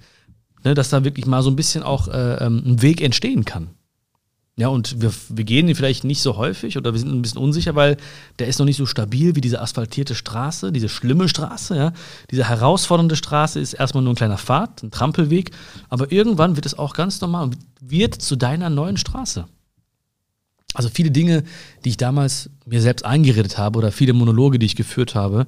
Ne, 0.64 0.74
dass 0.74 0.88
da 0.88 1.04
wirklich 1.04 1.26
mal 1.26 1.42
so 1.42 1.50
ein 1.50 1.56
bisschen 1.56 1.82
auch 1.82 2.08
äh, 2.08 2.36
ähm, 2.36 2.62
ein 2.64 2.82
Weg 2.82 3.02
entstehen 3.02 3.44
kann. 3.44 3.68
Ja, 4.56 4.68
und 4.68 5.02
wir, 5.02 5.12
wir 5.28 5.44
gehen 5.44 5.68
ihn 5.68 5.74
vielleicht 5.74 6.04
nicht 6.04 6.22
so 6.22 6.36
häufig 6.36 6.78
oder 6.78 6.92
wir 6.92 7.00
sind 7.00 7.12
ein 7.12 7.20
bisschen 7.20 7.40
unsicher, 7.40 7.74
weil 7.74 7.96
der 8.38 8.46
ist 8.46 8.60
noch 8.60 8.64
nicht 8.64 8.76
so 8.76 8.86
stabil 8.86 9.34
wie 9.34 9.40
diese 9.40 9.60
asphaltierte 9.60 10.14
Straße, 10.14 10.72
diese 10.72 10.88
schlimme 10.88 11.28
Straße, 11.28 11.76
ja. 11.76 11.92
Diese 12.30 12.48
herausfordernde 12.48 13.16
Straße 13.16 13.60
ist 13.60 13.74
erstmal 13.74 14.04
nur 14.04 14.12
ein 14.12 14.16
kleiner 14.16 14.38
Pfad, 14.38 14.82
ein 14.82 14.90
Trampelweg, 14.90 15.50
aber 15.90 16.12
irgendwann 16.12 16.56
wird 16.56 16.66
es 16.66 16.78
auch 16.78 16.94
ganz 16.94 17.20
normal 17.20 17.44
und 17.44 17.58
wird 17.80 18.14
zu 18.14 18.36
deiner 18.36 18.70
neuen 18.70 18.96
Straße. 18.96 19.46
Also 20.74 20.88
viele 20.92 21.10
Dinge, 21.10 21.44
die 21.84 21.90
ich 21.90 21.96
damals 21.96 22.50
mir 22.66 22.82
selbst 22.82 23.04
eingeredet 23.04 23.56
habe 23.56 23.78
oder 23.78 23.92
viele 23.92 24.12
Monologe, 24.12 24.58
die 24.58 24.66
ich 24.66 24.76
geführt 24.76 25.14
habe, 25.14 25.46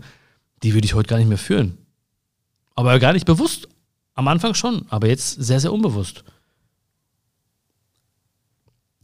die 0.63 0.73
würde 0.73 0.87
ich 0.87 0.95
heute 0.95 1.09
gar 1.09 1.19
nicht 1.19 1.29
mehr 1.29 1.39
führen. 1.39 1.77
Aber 2.77 2.99
gar 2.99 3.13
nicht 3.13 3.27
bewusst. 3.27 3.69
Am 4.15 4.29
Anfang 4.29 4.55
schon, 4.55 4.87
aber 4.89 5.09
jetzt 5.09 5.33
sehr, 5.33 5.61
sehr 5.61 5.73
unbewusst. 5.73 6.25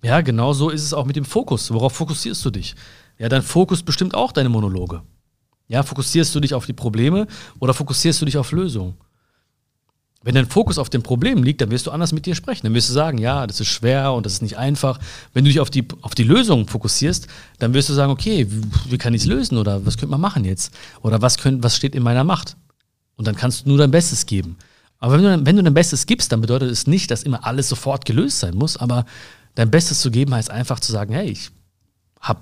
Ja, 0.02 0.20
genau 0.20 0.52
so 0.52 0.70
ist 0.70 0.82
es 0.82 0.94
auch 0.94 1.04
mit 1.04 1.16
dem 1.16 1.24
Fokus. 1.24 1.70
Worauf 1.72 1.92
fokussierst 1.92 2.44
du 2.44 2.50
dich? 2.50 2.74
Ja, 3.18 3.28
dein 3.28 3.42
Fokus 3.42 3.82
bestimmt 3.82 4.14
auch 4.14 4.32
deine 4.32 4.48
Monologe. 4.48 5.02
Ja, 5.68 5.82
fokussierst 5.82 6.34
du 6.34 6.40
dich 6.40 6.54
auf 6.54 6.66
die 6.66 6.72
Probleme 6.72 7.26
oder 7.60 7.74
fokussierst 7.74 8.20
du 8.20 8.26
dich 8.26 8.36
auf 8.36 8.52
Lösungen? 8.52 8.94
Wenn 10.22 10.34
dein 10.34 10.46
Fokus 10.46 10.78
auf 10.78 10.88
dem 10.88 11.02
Problem 11.02 11.42
liegt, 11.42 11.60
dann 11.60 11.70
wirst 11.70 11.86
du 11.86 11.90
anders 11.90 12.12
mit 12.12 12.26
dir 12.26 12.34
sprechen. 12.34 12.62
Dann 12.64 12.74
wirst 12.74 12.88
du 12.88 12.92
sagen, 12.92 13.18
ja, 13.18 13.46
das 13.46 13.60
ist 13.60 13.68
schwer 13.68 14.12
und 14.12 14.24
das 14.24 14.34
ist 14.34 14.42
nicht 14.42 14.56
einfach. 14.56 14.98
Wenn 15.34 15.44
du 15.44 15.50
dich 15.50 15.60
auf 15.60 15.70
die, 15.70 15.86
auf 16.00 16.14
die 16.14 16.22
Lösung 16.22 16.68
fokussierst, 16.68 17.26
dann 17.58 17.74
wirst 17.74 17.88
du 17.88 17.92
sagen, 17.92 18.12
okay, 18.12 18.46
wie, 18.48 18.92
wie 18.92 18.98
kann 18.98 19.14
ich 19.14 19.22
es 19.22 19.26
lösen 19.26 19.58
oder 19.58 19.84
was 19.84 19.96
könnte 19.96 20.12
man 20.12 20.20
machen 20.20 20.44
jetzt? 20.44 20.72
Oder 21.02 21.22
was, 21.22 21.38
könnt, 21.38 21.62
was 21.64 21.76
steht 21.76 21.94
in 21.94 22.02
meiner 22.02 22.24
Macht? 22.24 22.56
Und 23.16 23.26
dann 23.26 23.34
kannst 23.34 23.64
du 23.64 23.68
nur 23.68 23.78
dein 23.78 23.90
Bestes 23.90 24.26
geben. 24.26 24.56
Aber 24.98 25.14
wenn 25.14 25.22
du, 25.22 25.46
wenn 25.46 25.56
du 25.56 25.62
dein 25.64 25.74
Bestes 25.74 26.06
gibst, 26.06 26.30
dann 26.30 26.40
bedeutet 26.40 26.70
es 26.70 26.86
nicht, 26.86 27.10
dass 27.10 27.24
immer 27.24 27.44
alles 27.44 27.68
sofort 27.68 28.04
gelöst 28.04 28.38
sein 28.38 28.54
muss, 28.54 28.76
aber 28.76 29.04
dein 29.56 29.70
Bestes 29.70 30.00
zu 30.00 30.12
geben 30.12 30.32
heißt 30.32 30.50
einfach 30.50 30.78
zu 30.78 30.92
sagen, 30.92 31.12
hey, 31.12 31.28
ich 31.28 31.50
habe 32.20 32.40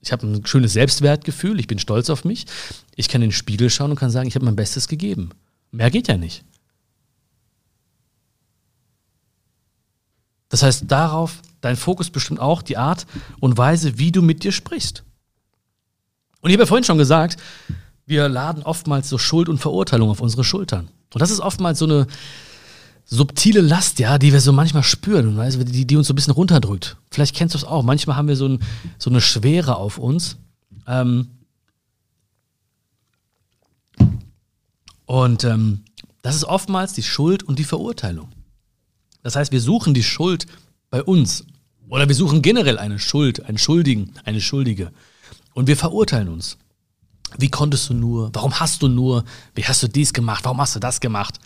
ich 0.00 0.12
hab 0.12 0.22
ein 0.22 0.46
schönes 0.46 0.74
Selbstwertgefühl, 0.74 1.58
ich 1.58 1.66
bin 1.66 1.80
stolz 1.80 2.10
auf 2.10 2.24
mich, 2.24 2.46
ich 2.94 3.08
kann 3.08 3.22
in 3.22 3.30
den 3.30 3.34
Spiegel 3.34 3.70
schauen 3.70 3.90
und 3.90 3.98
kann 3.98 4.10
sagen, 4.10 4.28
ich 4.28 4.36
habe 4.36 4.44
mein 4.44 4.54
Bestes 4.54 4.86
gegeben. 4.86 5.30
Mehr 5.72 5.90
geht 5.90 6.06
ja 6.06 6.16
nicht. 6.16 6.44
Das 10.48 10.62
heißt, 10.62 10.84
darauf, 10.88 11.42
dein 11.60 11.76
Fokus 11.76 12.10
bestimmt 12.10 12.40
auch 12.40 12.62
die 12.62 12.76
Art 12.76 13.06
und 13.40 13.58
Weise, 13.58 13.98
wie 13.98 14.12
du 14.12 14.22
mit 14.22 14.44
dir 14.44 14.52
sprichst. 14.52 15.04
Und 16.40 16.50
ich 16.50 16.54
habe 16.54 16.62
ja 16.62 16.66
vorhin 16.66 16.84
schon 16.84 16.98
gesagt, 16.98 17.36
wir 18.06 18.28
laden 18.28 18.62
oftmals 18.62 19.08
so 19.08 19.18
Schuld 19.18 19.48
und 19.48 19.58
Verurteilung 19.58 20.08
auf 20.08 20.20
unsere 20.20 20.44
Schultern. 20.44 20.88
Und 21.12 21.20
das 21.20 21.30
ist 21.30 21.40
oftmals 21.40 21.78
so 21.78 21.84
eine 21.84 22.06
subtile 23.04 23.60
Last, 23.60 23.98
ja, 23.98 24.18
die 24.18 24.32
wir 24.32 24.40
so 24.40 24.52
manchmal 24.52 24.82
spüren, 24.82 25.36
weißt, 25.36 25.58
die, 25.74 25.86
die 25.86 25.96
uns 25.96 26.06
so 26.06 26.12
ein 26.12 26.16
bisschen 26.16 26.34
runterdrückt. 26.34 26.96
Vielleicht 27.10 27.34
kennst 27.34 27.54
du 27.54 27.58
es 27.58 27.64
auch. 27.64 27.82
Manchmal 27.82 28.16
haben 28.16 28.28
wir 28.28 28.36
so, 28.36 28.48
ein, 28.48 28.60
so 28.98 29.10
eine 29.10 29.20
Schwere 29.20 29.76
auf 29.76 29.98
uns. 29.98 30.36
Ähm 30.86 31.28
und 35.06 35.44
ähm, 35.44 35.84
das 36.22 36.36
ist 36.36 36.44
oftmals 36.44 36.92
die 36.92 37.02
Schuld 37.02 37.42
und 37.42 37.58
die 37.58 37.64
Verurteilung. 37.64 38.28
Das 39.28 39.36
heißt, 39.36 39.52
wir 39.52 39.60
suchen 39.60 39.92
die 39.92 40.02
Schuld 40.02 40.46
bei 40.88 41.02
uns. 41.02 41.44
Oder 41.90 42.08
wir 42.08 42.14
suchen 42.14 42.40
generell 42.40 42.78
eine 42.78 42.98
Schuld, 42.98 43.44
einen 43.44 43.58
Schuldigen, 43.58 44.14
eine 44.24 44.40
Schuldige. 44.40 44.90
Und 45.52 45.66
wir 45.66 45.76
verurteilen 45.76 46.30
uns. 46.30 46.56
Wie 47.36 47.50
konntest 47.50 47.90
du 47.90 47.92
nur? 47.92 48.30
Warum 48.32 48.58
hast 48.58 48.80
du 48.80 48.88
nur? 48.88 49.26
Wie 49.54 49.66
hast 49.66 49.82
du 49.82 49.86
dies 49.86 50.14
gemacht? 50.14 50.46
Warum 50.46 50.62
hast 50.62 50.76
du 50.76 50.80
das 50.80 51.00
gemacht? 51.00 51.40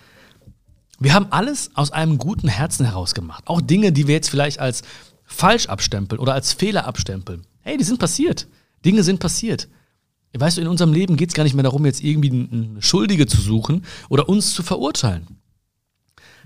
Wir 1.00 1.12
haben 1.12 1.26
alles 1.30 1.72
aus 1.74 1.90
einem 1.90 2.18
guten 2.18 2.46
Herzen 2.46 2.86
heraus 2.86 3.14
gemacht. 3.14 3.42
Auch 3.48 3.60
Dinge, 3.60 3.90
die 3.90 4.06
wir 4.06 4.14
jetzt 4.14 4.30
vielleicht 4.30 4.60
als 4.60 4.82
falsch 5.24 5.66
abstempeln 5.66 6.20
oder 6.20 6.34
als 6.34 6.52
Fehler 6.52 6.86
abstempeln. 6.86 7.48
Hey, 7.62 7.78
die 7.78 7.84
sind 7.84 7.98
passiert. 7.98 8.46
Dinge 8.84 9.02
sind 9.02 9.18
passiert. 9.18 9.66
Weißt 10.32 10.56
du, 10.56 10.60
in 10.60 10.68
unserem 10.68 10.92
Leben 10.92 11.16
geht 11.16 11.30
es 11.30 11.34
gar 11.34 11.42
nicht 11.42 11.54
mehr 11.54 11.64
darum, 11.64 11.84
jetzt 11.84 12.04
irgendwie 12.04 12.80
Schuldige 12.80 13.26
zu 13.26 13.40
suchen 13.40 13.84
oder 14.08 14.28
uns 14.28 14.54
zu 14.54 14.62
verurteilen. 14.62 15.41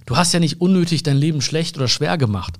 Du 0.06 0.16
hast 0.16 0.32
ja 0.32 0.40
nicht 0.40 0.60
unnötig 0.60 1.02
dein 1.02 1.16
Leben 1.16 1.42
schlecht 1.42 1.76
oder 1.76 1.88
schwer 1.88 2.16
gemacht. 2.16 2.58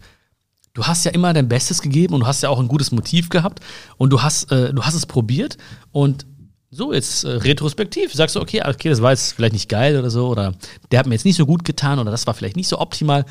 Du 0.74 0.84
hast 0.84 1.04
ja 1.04 1.12
immer 1.12 1.32
dein 1.32 1.48
Bestes 1.48 1.80
gegeben 1.80 2.14
und 2.14 2.20
du 2.20 2.26
hast 2.26 2.42
ja 2.42 2.50
auch 2.50 2.60
ein 2.60 2.68
gutes 2.68 2.92
Motiv 2.92 3.30
gehabt 3.30 3.60
und 3.96 4.10
du 4.10 4.22
hast, 4.22 4.52
äh, 4.52 4.74
du 4.74 4.82
hast 4.82 4.94
es 4.94 5.06
probiert 5.06 5.56
und 5.90 6.26
so 6.70 6.92
jetzt 6.92 7.24
äh, 7.24 7.30
retrospektiv 7.30 8.12
sagst 8.12 8.36
du, 8.36 8.40
okay, 8.40 8.62
okay, 8.66 8.90
das 8.90 9.00
war 9.00 9.12
jetzt 9.12 9.32
vielleicht 9.32 9.54
nicht 9.54 9.68
geil 9.68 9.98
oder 9.98 10.10
so 10.10 10.28
oder 10.28 10.54
der 10.90 10.98
hat 10.98 11.06
mir 11.06 11.14
jetzt 11.14 11.24
nicht 11.24 11.36
so 11.36 11.46
gut 11.46 11.64
getan 11.64 11.98
oder 11.98 12.10
das 12.10 12.26
war 12.26 12.34
vielleicht 12.34 12.56
nicht 12.56 12.68
so 12.68 12.78
optimal. 12.78 13.24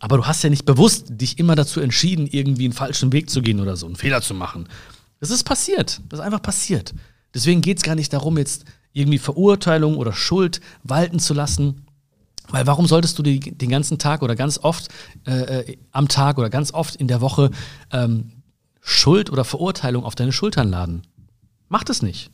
Aber 0.00 0.18
du 0.18 0.26
hast 0.26 0.42
ja 0.44 0.50
nicht 0.50 0.66
bewusst 0.66 1.06
dich 1.08 1.38
immer 1.38 1.54
dazu 1.54 1.80
entschieden, 1.80 2.26
irgendwie 2.26 2.64
einen 2.64 2.74
falschen 2.74 3.12
Weg 3.12 3.30
zu 3.30 3.40
gehen 3.40 3.60
oder 3.60 3.76
so, 3.76 3.86
einen 3.86 3.96
Fehler 3.96 4.20
zu 4.20 4.34
machen. 4.34 4.68
Das 5.20 5.30
ist 5.30 5.44
passiert. 5.44 6.02
Das 6.10 6.20
ist 6.20 6.26
einfach 6.26 6.42
passiert. 6.42 6.92
Deswegen 7.32 7.62
geht 7.62 7.78
es 7.78 7.82
gar 7.82 7.94
nicht 7.94 8.12
darum, 8.12 8.36
jetzt 8.36 8.66
irgendwie 8.92 9.18
Verurteilung 9.18 9.96
oder 9.96 10.12
Schuld 10.12 10.60
walten 10.82 11.20
zu 11.20 11.32
lassen. 11.32 11.83
Weil 12.48 12.66
warum 12.66 12.86
solltest 12.86 13.18
du 13.18 13.22
die, 13.22 13.40
den 13.40 13.70
ganzen 13.70 13.98
Tag 13.98 14.22
oder 14.22 14.36
ganz 14.36 14.58
oft 14.58 14.88
äh, 15.26 15.60
äh, 15.60 15.76
am 15.92 16.08
Tag 16.08 16.38
oder 16.38 16.50
ganz 16.50 16.72
oft 16.72 16.96
in 16.96 17.08
der 17.08 17.20
Woche 17.20 17.50
ähm, 17.90 18.42
Schuld 18.80 19.30
oder 19.30 19.44
Verurteilung 19.44 20.04
auf 20.04 20.14
deine 20.14 20.32
Schultern 20.32 20.68
laden? 20.68 21.02
Mach 21.68 21.84
das 21.84 22.02
nicht. 22.02 22.30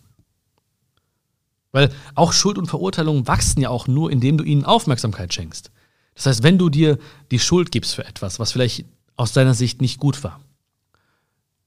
Weil 1.72 1.90
auch 2.16 2.32
Schuld 2.32 2.58
und 2.58 2.66
Verurteilung 2.66 3.28
wachsen 3.28 3.60
ja 3.60 3.68
auch 3.68 3.86
nur, 3.86 4.10
indem 4.10 4.36
du 4.36 4.44
ihnen 4.44 4.64
Aufmerksamkeit 4.64 5.32
schenkst. 5.32 5.70
Das 6.14 6.26
heißt, 6.26 6.42
wenn 6.42 6.58
du 6.58 6.68
dir 6.68 6.98
die 7.30 7.38
Schuld 7.38 7.70
gibst 7.70 7.94
für 7.94 8.04
etwas, 8.04 8.40
was 8.40 8.52
vielleicht 8.52 8.84
aus 9.16 9.32
deiner 9.32 9.54
Sicht 9.54 9.80
nicht 9.80 10.00
gut 10.00 10.24
war, 10.24 10.40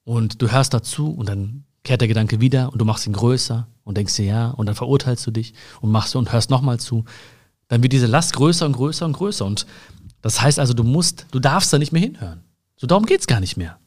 und 0.04 0.42
du 0.42 0.52
hörst 0.52 0.74
dazu 0.74 1.12
und 1.12 1.30
dann 1.30 1.64
kehrt 1.84 2.02
der 2.02 2.08
Gedanke 2.08 2.42
wieder 2.42 2.72
und 2.72 2.80
du 2.80 2.86
machst 2.86 3.08
ihn 3.08 3.14
größer 3.14 3.68
und 3.84 3.98
denkst 3.98 4.16
dir 4.16 4.26
ja 4.26 4.50
und 4.50 4.66
dann 4.66 4.76
verurteilst 4.76 5.26
du 5.26 5.32
dich 5.32 5.54
und 5.82 5.92
machst 5.92 6.16
und 6.16 6.32
hörst 6.32 6.50
nochmal 6.50 6.80
zu, 6.80 7.06
dann 7.74 7.82
wird 7.82 7.92
diese 7.92 8.06
Last 8.06 8.34
größer 8.34 8.68
und 8.68 8.74
größer 8.74 9.04
und 9.04 9.14
größer. 9.14 9.44
Und 9.44 9.66
das 10.22 10.40
heißt 10.40 10.60
also, 10.60 10.76
du 10.76 10.84
musst, 10.84 11.26
du 11.32 11.40
darfst 11.40 11.74
da 11.74 11.80
nicht 11.80 11.92
mehr 11.92 12.04
hinhören. 12.04 12.44
So 12.76 12.86
darum 12.86 13.08
geht 13.08 13.22
es 13.22 13.26
gar 13.26 13.40
nicht 13.40 13.58
mehr. 13.58 13.80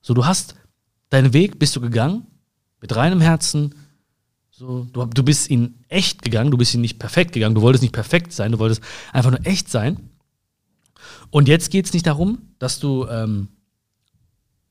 So, 0.00 0.14
du 0.14 0.24
hast 0.24 0.54
deinen 1.10 1.34
Weg, 1.34 1.58
bist 1.58 1.76
du 1.76 1.82
gegangen, 1.82 2.26
mit 2.80 2.96
reinem 2.96 3.20
Herzen, 3.20 3.74
so, 4.50 4.86
du, 4.90 5.04
du 5.04 5.22
bist 5.22 5.50
ihn 5.50 5.84
echt 5.88 6.22
gegangen, 6.22 6.50
du 6.50 6.56
bist 6.56 6.72
ihn 6.72 6.80
nicht 6.80 6.98
perfekt 6.98 7.32
gegangen, 7.32 7.54
du 7.54 7.60
wolltest 7.60 7.82
nicht 7.82 7.92
perfekt 7.92 8.32
sein, 8.32 8.52
du 8.52 8.58
wolltest 8.58 8.80
einfach 9.12 9.30
nur 9.30 9.44
echt 9.44 9.70
sein. 9.70 10.08
Und 11.28 11.48
jetzt 11.48 11.70
geht 11.70 11.84
es 11.84 11.92
nicht 11.92 12.06
darum, 12.06 12.38
dass 12.58 12.78
du 12.78 13.06
ähm, 13.08 13.48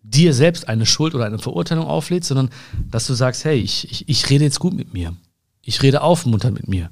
dir 0.02 0.34
selbst 0.34 0.68
eine 0.68 0.88
Schuld 0.88 1.14
oder 1.14 1.26
eine 1.26 1.38
Verurteilung 1.38 1.86
auflädst, 1.86 2.30
sondern 2.30 2.50
dass 2.90 3.06
du 3.06 3.14
sagst, 3.14 3.46
hey, 3.46 3.60
ich, 3.60 3.92
ich, 3.92 4.10
ich 4.10 4.30
rede 4.32 4.46
jetzt 4.46 4.60
gut 4.60 4.74
mit 4.74 4.96
mir. 4.96 5.16
Ich 5.62 5.84
rede 5.84 6.02
aufmunternd 6.02 6.58
mit 6.58 6.68
mir. 6.68 6.90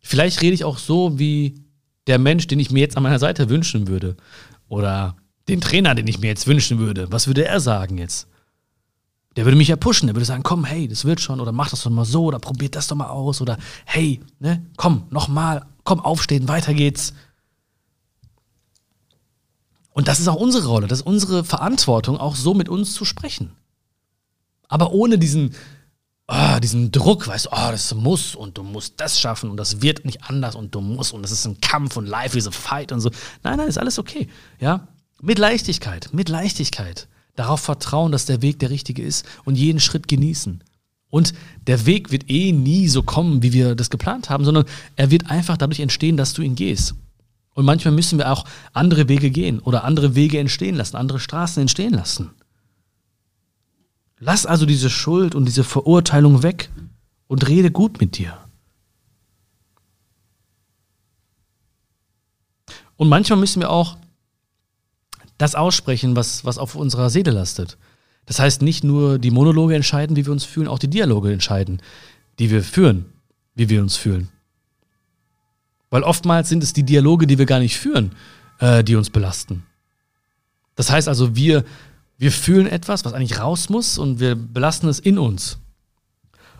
Vielleicht 0.00 0.42
rede 0.42 0.54
ich 0.54 0.64
auch 0.64 0.78
so 0.78 1.18
wie 1.18 1.62
der 2.06 2.18
Mensch, 2.18 2.46
den 2.46 2.58
ich 2.58 2.70
mir 2.70 2.80
jetzt 2.80 2.96
an 2.96 3.02
meiner 3.02 3.18
Seite 3.18 3.48
wünschen 3.48 3.88
würde. 3.88 4.16
Oder 4.68 5.16
den 5.48 5.60
Trainer, 5.60 5.94
den 5.94 6.06
ich 6.06 6.20
mir 6.20 6.28
jetzt 6.28 6.46
wünschen 6.46 6.78
würde. 6.78 7.10
Was 7.10 7.26
würde 7.26 7.44
er 7.44 7.60
sagen 7.60 7.98
jetzt? 7.98 8.26
Der 9.36 9.44
würde 9.44 9.56
mich 9.56 9.68
ja 9.68 9.76
pushen, 9.76 10.06
der 10.06 10.16
würde 10.16 10.24
sagen, 10.24 10.42
komm, 10.42 10.64
hey, 10.64 10.88
das 10.88 11.04
wird 11.04 11.20
schon, 11.20 11.40
oder 11.40 11.52
mach 11.52 11.70
das 11.70 11.82
doch 11.82 11.90
mal 11.90 12.04
so, 12.04 12.24
oder 12.24 12.40
probiert 12.40 12.74
das 12.74 12.88
doch 12.88 12.96
mal 12.96 13.10
aus, 13.10 13.40
oder 13.40 13.58
hey, 13.84 14.20
ne, 14.40 14.66
komm, 14.76 15.06
nochmal, 15.10 15.64
komm, 15.84 16.00
aufstehen, 16.00 16.48
weiter 16.48 16.74
geht's. 16.74 17.14
Und 19.92 20.08
das 20.08 20.18
ist 20.18 20.26
auch 20.26 20.36
unsere 20.36 20.66
Rolle, 20.66 20.88
das 20.88 21.00
ist 21.00 21.06
unsere 21.06 21.44
Verantwortung, 21.44 22.16
auch 22.16 22.34
so 22.34 22.54
mit 22.54 22.68
uns 22.68 22.92
zu 22.92 23.04
sprechen. 23.04 23.52
Aber 24.66 24.92
ohne 24.92 25.16
diesen, 25.18 25.54
oh, 26.30 26.60
diesen 26.60 26.92
Druck, 26.92 27.26
weißt 27.26 27.46
du, 27.46 27.50
oh, 27.52 27.70
das 27.70 27.94
muss 27.94 28.34
und 28.34 28.56
du 28.56 28.62
musst 28.62 28.94
das 28.98 29.20
schaffen 29.20 29.50
und 29.50 29.56
das 29.56 29.82
wird 29.82 30.04
nicht 30.04 30.24
anders 30.24 30.54
und 30.54 30.74
du 30.74 30.80
musst 30.80 31.12
und 31.12 31.22
das 31.22 31.32
ist 31.32 31.44
ein 31.46 31.60
Kampf 31.60 31.96
und 31.96 32.06
life 32.06 32.38
is 32.38 32.46
a 32.46 32.50
fight 32.50 32.92
und 32.92 33.00
so. 33.00 33.10
Nein, 33.42 33.56
nein, 33.56 33.68
ist 33.68 33.78
alles 33.78 33.98
okay. 33.98 34.28
Ja, 34.60 34.86
mit 35.20 35.38
Leichtigkeit, 35.38 36.10
mit 36.12 36.28
Leichtigkeit 36.28 37.08
darauf 37.36 37.60
vertrauen, 37.60 38.12
dass 38.12 38.26
der 38.26 38.42
Weg 38.42 38.58
der 38.60 38.70
richtige 38.70 39.02
ist 39.02 39.26
und 39.44 39.56
jeden 39.56 39.80
Schritt 39.80 40.08
genießen. 40.08 40.62
Und 41.10 41.34
der 41.66 41.86
Weg 41.86 42.12
wird 42.12 42.30
eh 42.30 42.52
nie 42.52 42.86
so 42.88 43.02
kommen, 43.02 43.42
wie 43.42 43.52
wir 43.52 43.74
das 43.74 43.90
geplant 43.90 44.30
haben, 44.30 44.44
sondern 44.44 44.64
er 44.96 45.10
wird 45.10 45.28
einfach 45.28 45.56
dadurch 45.56 45.80
entstehen, 45.80 46.16
dass 46.16 46.32
du 46.32 46.42
ihn 46.42 46.54
gehst. 46.54 46.94
Und 47.54 47.64
manchmal 47.64 47.92
müssen 47.92 48.18
wir 48.18 48.30
auch 48.30 48.44
andere 48.72 49.08
Wege 49.08 49.30
gehen 49.30 49.58
oder 49.58 49.82
andere 49.84 50.14
Wege 50.14 50.38
entstehen 50.38 50.76
lassen, 50.76 50.96
andere 50.96 51.18
Straßen 51.18 51.60
entstehen 51.60 51.92
lassen. 51.92 52.30
Lass 54.20 54.44
also 54.44 54.66
diese 54.66 54.90
Schuld 54.90 55.34
und 55.34 55.46
diese 55.46 55.64
Verurteilung 55.64 56.42
weg 56.42 56.70
und 57.26 57.48
rede 57.48 57.70
gut 57.70 58.00
mit 58.00 58.18
dir. 58.18 58.36
Und 62.96 63.08
manchmal 63.08 63.38
müssen 63.38 63.60
wir 63.60 63.70
auch 63.70 63.96
das 65.38 65.54
aussprechen, 65.54 66.16
was, 66.16 66.44
was 66.44 66.58
auf 66.58 66.74
unserer 66.74 67.08
Seele 67.08 67.30
lastet. 67.30 67.78
Das 68.26 68.38
heißt, 68.38 68.60
nicht 68.60 68.84
nur 68.84 69.18
die 69.18 69.30
Monologe 69.30 69.74
entscheiden, 69.74 70.16
wie 70.16 70.26
wir 70.26 70.32
uns 70.32 70.44
fühlen, 70.44 70.68
auch 70.68 70.78
die 70.78 70.90
Dialoge 70.90 71.32
entscheiden, 71.32 71.80
die 72.38 72.50
wir 72.50 72.62
führen, 72.62 73.06
wie 73.54 73.70
wir 73.70 73.80
uns 73.80 73.96
fühlen. 73.96 74.28
Weil 75.88 76.02
oftmals 76.02 76.50
sind 76.50 76.62
es 76.62 76.74
die 76.74 76.84
Dialoge, 76.84 77.26
die 77.26 77.38
wir 77.38 77.46
gar 77.46 77.58
nicht 77.58 77.78
führen, 77.78 78.12
äh, 78.58 78.84
die 78.84 78.96
uns 78.96 79.08
belasten. 79.08 79.64
Das 80.76 80.90
heißt 80.90 81.08
also, 81.08 81.34
wir, 81.34 81.64
wir 82.20 82.30
fühlen 82.30 82.66
etwas, 82.66 83.06
was 83.06 83.14
eigentlich 83.14 83.40
raus 83.40 83.70
muss 83.70 83.96
und 83.96 84.20
wir 84.20 84.34
belasten 84.34 84.88
es 84.88 84.98
in 84.98 85.18
uns. 85.18 85.56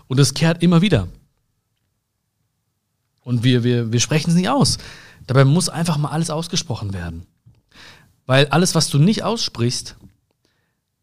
Und 0.08 0.18
es 0.18 0.32
kehrt 0.32 0.62
immer 0.62 0.80
wieder. 0.80 1.06
Und 3.24 3.44
wir, 3.44 3.62
wir, 3.62 3.92
wir 3.92 4.00
sprechen 4.00 4.30
es 4.30 4.36
nicht 4.36 4.48
aus. 4.48 4.78
Dabei 5.26 5.44
muss 5.44 5.68
einfach 5.68 5.98
mal 5.98 6.08
alles 6.08 6.30
ausgesprochen 6.30 6.94
werden. 6.94 7.26
Weil 8.24 8.46
alles, 8.46 8.74
was 8.74 8.88
du 8.88 8.98
nicht 8.98 9.22
aussprichst, 9.22 9.96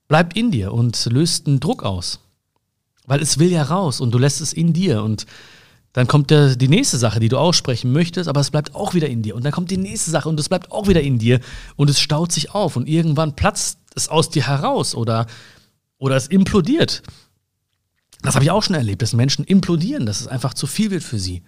bleibt 0.07 0.35
in 0.35 0.49
dir 0.49 0.73
und 0.73 1.05
löst 1.05 1.45
einen 1.45 1.59
Druck 1.59 1.83
aus. 1.83 2.19
Weil 3.05 3.21
es 3.21 3.37
will 3.37 3.51
ja 3.51 3.61
raus 3.61 4.01
und 4.01 4.09
du 4.09 4.17
lässt 4.17 4.41
es 4.41 4.53
in 4.53 4.73
dir 4.73 5.03
und 5.03 5.27
dann 5.93 6.07
kommt 6.07 6.31
der, 6.31 6.55
die 6.55 6.67
nächste 6.67 6.97
Sache, 6.97 7.19
die 7.19 7.29
du 7.29 7.37
aussprechen 7.37 7.91
möchtest, 7.91 8.27
aber 8.27 8.41
es 8.41 8.49
bleibt 8.49 8.73
auch 8.73 8.95
wieder 8.95 9.07
in 9.07 9.21
dir. 9.21 9.35
Und 9.35 9.45
dann 9.45 9.51
kommt 9.51 9.69
die 9.69 9.77
nächste 9.77 10.09
Sache 10.09 10.29
und 10.29 10.39
es 10.39 10.49
bleibt 10.49 10.71
auch 10.71 10.87
wieder 10.87 11.01
in 11.01 11.19
dir 11.19 11.41
und 11.75 11.91
es 11.91 11.99
staut 11.99 12.31
sich 12.31 12.55
auf 12.55 12.75
und 12.75 12.89
irgendwann 12.89 13.35
platzt 13.35 13.77
es 13.97 14.07
aus 14.07 14.29
dir 14.29 14.47
heraus 14.47 14.95
oder, 14.95 15.27
oder 15.97 16.15
es 16.15 16.27
implodiert. 16.27 17.03
Das 18.21 18.35
habe 18.35 18.45
ich 18.45 18.51
auch 18.51 18.63
schon 18.63 18.75
erlebt, 18.75 19.01
dass 19.01 19.13
Menschen 19.13 19.45
implodieren, 19.45 20.05
dass 20.05 20.21
es 20.21 20.27
einfach 20.27 20.53
zu 20.53 20.67
viel 20.67 20.91
wird 20.91 21.03
für 21.03 21.19
sie. 21.19 21.43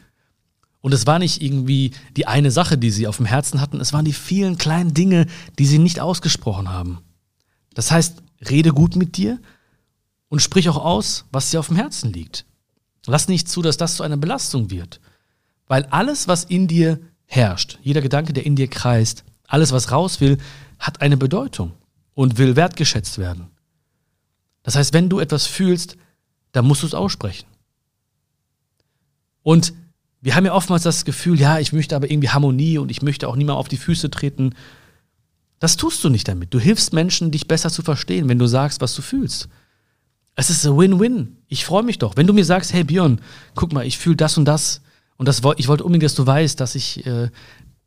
Und 0.81 0.93
es 0.93 1.07
war 1.07 1.19
nicht 1.19 1.41
irgendwie 1.41 1.91
die 2.15 2.27
eine 2.27 2.51
Sache, 2.51 2.77
die 2.77 2.91
sie 2.91 3.07
auf 3.07 3.17
dem 3.17 3.25
Herzen 3.25 3.59
hatten, 3.59 3.81
es 3.81 3.93
waren 3.93 4.05
die 4.05 4.13
vielen 4.13 4.57
kleinen 4.57 4.93
Dinge, 4.93 5.25
die 5.57 5.65
sie 5.65 5.79
nicht 5.79 5.99
ausgesprochen 5.99 6.69
haben. 6.69 6.99
Das 7.73 7.91
heißt, 7.91 8.21
rede 8.49 8.71
gut 8.71 8.95
mit 8.95 9.17
dir 9.17 9.39
und 10.29 10.41
sprich 10.41 10.69
auch 10.69 10.77
aus, 10.77 11.25
was 11.31 11.51
dir 11.51 11.59
auf 11.59 11.67
dem 11.67 11.75
Herzen 11.75 12.13
liegt. 12.13 12.45
Lass 13.05 13.27
nicht 13.27 13.49
zu, 13.49 13.61
dass 13.61 13.77
das 13.77 13.95
zu 13.95 14.03
einer 14.03 14.17
Belastung 14.17 14.69
wird. 14.69 15.01
Weil 15.67 15.85
alles, 15.85 16.27
was 16.27 16.45
in 16.45 16.67
dir 16.67 16.99
herrscht, 17.25 17.79
jeder 17.81 18.01
Gedanke, 18.01 18.33
der 18.33 18.45
in 18.45 18.55
dir 18.55 18.67
kreist, 18.67 19.23
alles, 19.47 19.71
was 19.71 19.91
raus 19.91 20.21
will, 20.21 20.37
hat 20.77 21.01
eine 21.01 21.17
Bedeutung 21.17 21.73
und 22.19 22.37
will 22.37 22.57
wertgeschätzt 22.57 23.17
werden. 23.17 23.47
Das 24.63 24.75
heißt, 24.75 24.93
wenn 24.93 25.07
du 25.07 25.21
etwas 25.21 25.47
fühlst, 25.47 25.95
dann 26.51 26.67
musst 26.67 26.83
du 26.83 26.87
es 26.87 26.93
aussprechen. 26.93 27.47
Und 29.41 29.73
wir 30.19 30.35
haben 30.35 30.45
ja 30.45 30.53
oftmals 30.53 30.83
das 30.83 31.05
Gefühl, 31.05 31.39
ja, 31.39 31.59
ich 31.59 31.71
möchte 31.71 31.95
aber 31.95 32.11
irgendwie 32.11 32.27
Harmonie 32.27 32.77
und 32.77 32.91
ich 32.91 33.01
möchte 33.01 33.29
auch 33.29 33.37
niemand 33.37 33.57
auf 33.57 33.69
die 33.69 33.77
Füße 33.77 34.09
treten. 34.11 34.53
Das 35.59 35.77
tust 35.77 36.03
du 36.03 36.09
nicht 36.09 36.27
damit. 36.27 36.53
Du 36.53 36.59
hilfst 36.59 36.91
Menschen, 36.91 37.31
dich 37.31 37.47
besser 37.47 37.69
zu 37.69 37.83
verstehen, 37.83 38.27
wenn 38.27 38.37
du 38.37 38.47
sagst, 38.47 38.81
was 38.81 38.93
du 38.95 39.01
fühlst. 39.01 39.47
Es 40.35 40.49
ist 40.49 40.67
ein 40.67 40.77
Win-Win. 40.77 41.37
Ich 41.47 41.63
freue 41.63 41.83
mich 41.83 41.99
doch. 41.99 42.17
Wenn 42.17 42.27
du 42.27 42.33
mir 42.33 42.43
sagst, 42.43 42.73
hey 42.73 42.83
Björn, 42.83 43.21
guck 43.55 43.71
mal, 43.71 43.85
ich 43.85 43.97
fühle 43.97 44.17
das 44.17 44.37
und 44.37 44.43
das 44.43 44.81
und 45.15 45.29
das, 45.29 45.41
ich 45.55 45.69
wollte 45.69 45.85
unbedingt, 45.85 46.03
dass 46.03 46.15
du 46.15 46.27
weißt, 46.27 46.59
dass 46.59 46.75
ich 46.75 47.05
äh, 47.05 47.29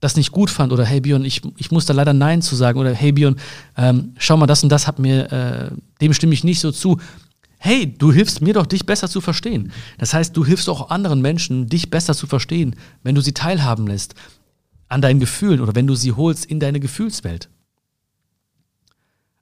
das 0.02 0.16
nicht 0.16 0.32
gut 0.32 0.50
fand 0.50 0.72
oder 0.72 0.84
hey 0.84 1.00
Björn, 1.00 1.24
ich, 1.24 1.40
ich 1.56 1.70
muss 1.70 1.86
da 1.86 1.94
leider 1.94 2.12
Nein 2.12 2.42
zu 2.42 2.56
sagen 2.56 2.78
oder 2.78 2.92
hey 2.92 3.12
Björn, 3.12 3.36
ähm, 3.76 4.12
schau 4.18 4.36
mal, 4.36 4.46
das 4.46 4.62
und 4.62 4.68
das 4.68 4.86
hat 4.86 4.98
mir, 4.98 5.32
äh, 5.32 5.70
dem 6.00 6.12
stimme 6.12 6.34
ich 6.34 6.44
nicht 6.44 6.60
so 6.60 6.72
zu 6.72 6.98
hey, 7.64 7.94
du 7.96 8.12
hilfst 8.12 8.40
mir 8.40 8.54
doch, 8.54 8.66
dich 8.66 8.86
besser 8.86 9.08
zu 9.08 9.20
verstehen. 9.20 9.70
Das 9.96 10.12
heißt, 10.12 10.36
du 10.36 10.44
hilfst 10.44 10.68
auch 10.68 10.90
anderen 10.90 11.20
Menschen, 11.20 11.68
dich 11.68 11.90
besser 11.90 12.12
zu 12.12 12.26
verstehen, 12.26 12.74
wenn 13.04 13.14
du 13.14 13.20
sie 13.20 13.34
teilhaben 13.34 13.86
lässt 13.86 14.16
an 14.88 15.00
deinen 15.00 15.20
Gefühlen 15.20 15.60
oder 15.60 15.76
wenn 15.76 15.86
du 15.86 15.94
sie 15.94 16.10
holst 16.10 16.44
in 16.44 16.58
deine 16.58 16.80
Gefühlswelt. 16.80 17.48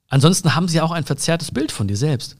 Ansonsten 0.07 0.53
haben 0.53 0.67
sie 0.67 0.81
auch 0.81 0.91
ein 0.91 1.03
verzerrtes 1.03 1.49
Bild 1.49 1.71
von 1.71 1.87
dir 1.87 1.97
selbst. 1.97 2.37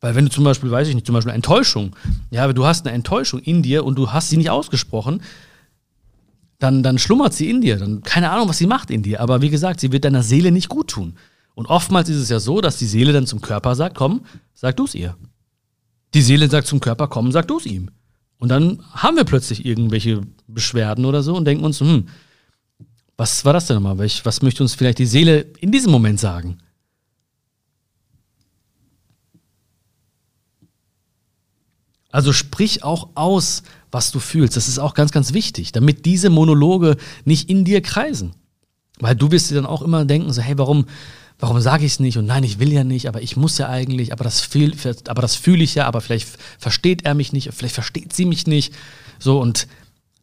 Weil 0.00 0.14
wenn 0.14 0.26
du 0.26 0.30
zum 0.30 0.44
Beispiel, 0.44 0.70
weiß 0.70 0.86
ich 0.86 0.94
nicht, 0.94 1.06
zum 1.06 1.14
Beispiel 1.14 1.34
Enttäuschung, 1.34 1.96
ja, 2.30 2.52
du 2.52 2.64
hast 2.64 2.86
eine 2.86 2.94
Enttäuschung 2.94 3.40
in 3.40 3.62
dir 3.62 3.84
und 3.84 3.96
du 3.96 4.12
hast 4.12 4.28
sie 4.28 4.36
nicht 4.36 4.50
ausgesprochen, 4.50 5.20
dann, 6.62 6.84
dann 6.84 6.98
schlummert 6.98 7.34
sie 7.34 7.50
in 7.50 7.60
dir. 7.60 7.76
Dann 7.76 8.02
keine 8.02 8.30
Ahnung, 8.30 8.48
was 8.48 8.58
sie 8.58 8.66
macht 8.66 8.90
in 8.90 9.02
dir. 9.02 9.20
Aber 9.20 9.42
wie 9.42 9.50
gesagt, 9.50 9.80
sie 9.80 9.90
wird 9.90 10.04
deiner 10.04 10.22
Seele 10.22 10.52
nicht 10.52 10.68
gut 10.68 10.88
tun. 10.88 11.14
Und 11.54 11.66
oftmals 11.66 12.08
ist 12.08 12.18
es 12.18 12.28
ja 12.28 12.38
so, 12.38 12.60
dass 12.60 12.76
die 12.76 12.86
Seele 12.86 13.12
dann 13.12 13.26
zum 13.26 13.40
Körper 13.40 13.74
sagt, 13.74 13.96
komm, 13.96 14.24
sag 14.54 14.76
du 14.76 14.84
es 14.84 14.94
ihr. 14.94 15.16
Die 16.14 16.22
Seele 16.22 16.48
sagt 16.48 16.68
zum 16.68 16.80
Körper, 16.80 17.08
komm, 17.08 17.32
sag 17.32 17.48
du 17.48 17.58
es 17.58 17.66
ihm. 17.66 17.90
Und 18.38 18.48
dann 18.48 18.82
haben 18.92 19.16
wir 19.16 19.24
plötzlich 19.24 19.64
irgendwelche 19.64 20.22
Beschwerden 20.46 21.04
oder 21.04 21.22
so 21.22 21.34
und 21.36 21.44
denken 21.44 21.64
uns, 21.64 21.80
hm, 21.80 22.06
was 23.16 23.44
war 23.44 23.52
das 23.52 23.66
denn 23.66 23.76
nochmal? 23.76 23.98
Was 23.98 24.42
möchte 24.42 24.62
uns 24.62 24.74
vielleicht 24.74 24.98
die 24.98 25.06
Seele 25.06 25.40
in 25.58 25.72
diesem 25.72 25.90
Moment 25.90 26.20
sagen? 26.20 26.58
Also 32.10 32.32
sprich 32.32 32.84
auch 32.84 33.10
aus, 33.14 33.62
was 33.92 34.10
du 34.10 34.18
fühlst. 34.18 34.56
Das 34.56 34.66
ist 34.66 34.78
auch 34.78 34.94
ganz, 34.94 35.12
ganz 35.12 35.32
wichtig, 35.32 35.70
damit 35.70 36.04
diese 36.06 36.30
Monologe 36.30 36.96
nicht 37.24 37.48
in 37.48 37.64
dir 37.64 37.80
kreisen. 37.82 38.32
Weil 38.98 39.14
du 39.14 39.30
wirst 39.30 39.50
dir 39.50 39.54
dann 39.56 39.66
auch 39.66 39.82
immer 39.82 40.04
denken, 40.04 40.32
so, 40.32 40.42
hey, 40.42 40.58
warum, 40.58 40.86
warum 41.38 41.60
sage 41.60 41.84
ich 41.84 41.92
es 41.92 42.00
nicht? 42.00 42.16
Und 42.18 42.26
nein, 42.26 42.42
ich 42.42 42.58
will 42.58 42.72
ja 42.72 42.84
nicht, 42.84 43.06
aber 43.06 43.22
ich 43.22 43.36
muss 43.36 43.58
ja 43.58 43.68
eigentlich, 43.68 44.12
aber 44.12 44.24
das, 44.24 44.40
fühl, 44.40 44.72
aber 45.06 45.22
das 45.22 45.36
fühle 45.36 45.62
ich 45.62 45.74
ja, 45.74 45.86
aber 45.86 46.00
vielleicht 46.00 46.28
versteht 46.58 47.04
er 47.04 47.14
mich 47.14 47.32
nicht, 47.32 47.50
vielleicht 47.52 47.74
versteht 47.74 48.12
sie 48.12 48.24
mich 48.24 48.46
nicht. 48.46 48.72
So, 49.18 49.40
und 49.40 49.68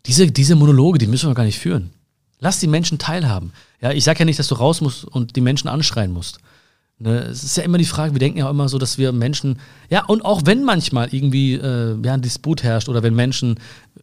diese, 0.05 0.31
diese 0.31 0.55
Monologe, 0.55 0.97
die 0.97 1.07
müssen 1.07 1.29
wir 1.29 1.35
gar 1.35 1.43
nicht 1.43 1.59
führen. 1.59 1.91
Lass 2.39 2.59
die 2.59 2.67
Menschen 2.67 2.97
teilhaben. 2.97 3.53
Ja, 3.81 3.91
ich 3.91 4.03
sage 4.03 4.19
ja 4.19 4.25
nicht, 4.25 4.39
dass 4.39 4.47
du 4.47 4.55
raus 4.55 4.81
musst 4.81 5.03
und 5.03 5.35
die 5.35 5.41
Menschen 5.41 5.67
anschreien 5.67 6.11
musst. 6.11 6.39
Ne, 7.01 7.19
es 7.19 7.45
ist 7.45 7.55
ja 7.55 7.63
immer 7.63 7.77
die 7.77 7.85
Frage, 7.85 8.13
wir 8.13 8.19
denken 8.19 8.39
ja 8.39 8.49
immer 8.49 8.67
so, 8.67 8.77
dass 8.77 8.97
wir 8.97 9.13
Menschen, 9.13 9.57
ja, 9.89 10.03
und 10.03 10.25
auch 10.25 10.41
wenn 10.43 10.65
manchmal 10.65 11.13
irgendwie 11.13 11.53
äh, 11.53 11.97
ja, 12.03 12.13
ein 12.13 12.21
Disput 12.21 12.61
herrscht 12.61 12.89
oder 12.89 13.01
wenn 13.01 13.15
Menschen 13.15 13.57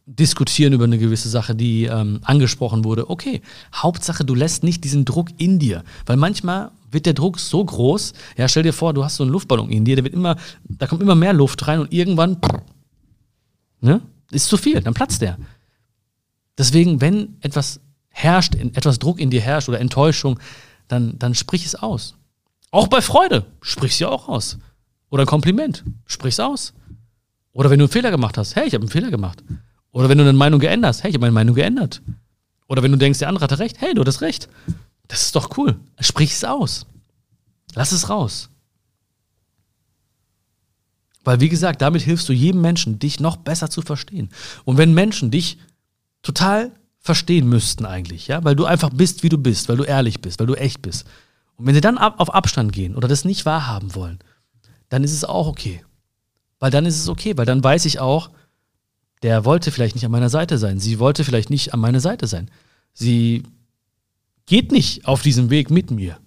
diskutieren 0.06 0.72
über 0.72 0.84
eine 0.84 0.96
gewisse 0.96 1.28
Sache, 1.28 1.54
die 1.54 1.84
ähm, 1.84 2.20
angesprochen 2.22 2.84
wurde, 2.84 3.10
okay, 3.10 3.42
Hauptsache, 3.74 4.24
du 4.24 4.34
lässt 4.34 4.64
nicht 4.64 4.82
diesen 4.82 5.04
Druck 5.04 5.28
in 5.36 5.58
dir, 5.58 5.84
weil 6.06 6.16
manchmal 6.16 6.70
wird 6.90 7.04
der 7.04 7.12
Druck 7.12 7.38
so 7.38 7.62
groß, 7.62 8.14
ja, 8.38 8.48
stell 8.48 8.62
dir 8.62 8.72
vor, 8.72 8.94
du 8.94 9.04
hast 9.04 9.16
so 9.16 9.24
einen 9.24 9.32
Luftballon 9.32 9.68
in 9.68 9.84
dir, 9.84 9.96
der 9.96 10.04
wird 10.04 10.14
immer, 10.14 10.36
da 10.64 10.86
kommt 10.86 11.02
immer 11.02 11.14
mehr 11.14 11.34
Luft 11.34 11.68
rein 11.68 11.80
und 11.80 11.92
irgendwann, 11.92 12.38
ne, 13.82 14.00
ist 14.30 14.48
zu 14.48 14.56
viel, 14.56 14.80
dann 14.80 14.94
platzt 14.94 15.20
der. 15.20 15.36
Deswegen, 16.56 17.02
wenn 17.02 17.36
etwas 17.42 17.80
herrscht, 18.08 18.54
etwas 18.54 18.98
Druck 18.98 19.20
in 19.20 19.28
dir 19.28 19.42
herrscht 19.42 19.68
oder 19.68 19.80
Enttäuschung, 19.80 20.40
dann, 20.88 21.18
dann 21.18 21.34
sprich 21.34 21.66
es 21.66 21.74
aus. 21.74 22.14
Auch 22.76 22.88
bei 22.88 23.00
Freude, 23.00 23.46
sprich 23.62 23.96
sie 23.96 24.04
auch 24.04 24.28
aus. 24.28 24.58
Oder 25.08 25.22
ein 25.22 25.26
Kompliment, 25.26 25.82
sprich 26.04 26.34
es 26.34 26.40
aus. 26.40 26.74
Oder 27.52 27.70
wenn 27.70 27.78
du 27.78 27.86
einen 27.86 27.90
Fehler 27.90 28.10
gemacht 28.10 28.36
hast, 28.36 28.54
hey, 28.54 28.66
ich 28.66 28.74
habe 28.74 28.82
einen 28.82 28.90
Fehler 28.90 29.10
gemacht. 29.10 29.42
Oder 29.92 30.10
wenn 30.10 30.18
du 30.18 30.24
eine 30.24 30.34
Meinung 30.34 30.60
geändert 30.60 30.90
hast, 30.90 31.02
hey, 31.02 31.08
ich 31.08 31.14
habe 31.14 31.22
meine 31.22 31.32
Meinung 31.32 31.54
geändert. 31.54 32.02
Oder 32.68 32.82
wenn 32.82 32.92
du 32.92 32.98
denkst, 32.98 33.20
der 33.20 33.28
andere 33.28 33.44
hatte 33.44 33.60
recht, 33.60 33.80
hey, 33.80 33.94
du 33.94 34.02
hattest 34.02 34.20
recht. 34.20 34.50
Das 35.08 35.22
ist 35.22 35.34
doch 35.34 35.56
cool. 35.56 35.80
Sprich 36.00 36.32
es 36.32 36.44
aus. 36.44 36.84
Lass 37.74 37.92
es 37.92 38.10
raus. 38.10 38.50
Weil, 41.24 41.40
wie 41.40 41.48
gesagt, 41.48 41.80
damit 41.80 42.02
hilfst 42.02 42.28
du 42.28 42.34
jedem 42.34 42.60
Menschen, 42.60 42.98
dich 42.98 43.20
noch 43.20 43.36
besser 43.36 43.70
zu 43.70 43.80
verstehen. 43.80 44.28
Und 44.66 44.76
wenn 44.76 44.92
Menschen 44.92 45.30
dich 45.30 45.56
total 46.20 46.72
verstehen 47.00 47.48
müssten 47.48 47.86
eigentlich, 47.86 48.26
ja, 48.26 48.44
weil 48.44 48.54
du 48.54 48.66
einfach 48.66 48.90
bist, 48.90 49.22
wie 49.22 49.30
du 49.30 49.38
bist, 49.38 49.70
weil 49.70 49.78
du 49.78 49.84
ehrlich 49.84 50.20
bist, 50.20 50.40
weil 50.40 50.46
du 50.46 50.56
echt 50.56 50.82
bist, 50.82 51.06
und 51.56 51.66
wenn 51.66 51.74
sie 51.74 51.80
dann 51.80 51.98
ab, 51.98 52.14
auf 52.18 52.34
Abstand 52.34 52.72
gehen 52.72 52.94
oder 52.94 53.08
das 53.08 53.24
nicht 53.24 53.46
wahrhaben 53.46 53.94
wollen, 53.94 54.18
dann 54.88 55.04
ist 55.04 55.12
es 55.12 55.24
auch 55.24 55.46
okay. 55.46 55.82
Weil 56.58 56.70
dann 56.70 56.86
ist 56.86 56.98
es 56.98 57.08
okay, 57.08 57.36
weil 57.36 57.46
dann 57.46 57.62
weiß 57.62 57.84
ich 57.84 57.98
auch, 57.98 58.30
der 59.22 59.44
wollte 59.44 59.72
vielleicht 59.72 59.94
nicht 59.94 60.04
an 60.04 60.10
meiner 60.10 60.28
Seite 60.28 60.58
sein. 60.58 60.78
Sie 60.78 60.98
wollte 60.98 61.24
vielleicht 61.24 61.50
nicht 61.50 61.74
an 61.74 61.80
meiner 61.80 62.00
Seite 62.00 62.26
sein. 62.26 62.50
Sie 62.92 63.42
geht 64.46 64.72
nicht 64.72 65.06
auf 65.06 65.22
diesem 65.22 65.50
Weg 65.50 65.70
mit 65.70 65.90
mir. 65.90 66.18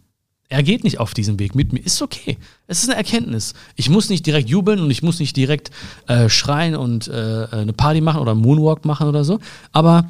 Er 0.52 0.64
geht 0.64 0.84
nicht 0.84 1.00
auf 1.00 1.14
diesem 1.14 1.38
Weg 1.38 1.54
mit 1.54 1.74
mir. 1.74 1.80
Ist 1.80 2.02
okay. 2.02 2.38
Es 2.66 2.82
ist 2.82 2.90
eine 2.90 2.98
Erkenntnis. 2.98 3.54
Ich 3.76 3.90
muss 3.90 4.10
nicht 4.10 4.26
direkt 4.26 4.50
jubeln 4.50 4.80
und 4.80 4.90
ich 4.90 5.04
muss 5.04 5.20
nicht 5.20 5.38
direkt 5.38 5.70
äh, 6.08 6.28
schreien 6.28 6.76
und 6.76 7.08
äh, 7.08 7.48
eine 7.52 7.74
Party 7.74 8.02
machen 8.02 8.20
oder 8.20 8.32
einen 8.32 8.42
Moonwalk 8.42 8.84
machen 8.84 9.08
oder 9.08 9.24
so. 9.24 9.40
Aber 9.72 10.10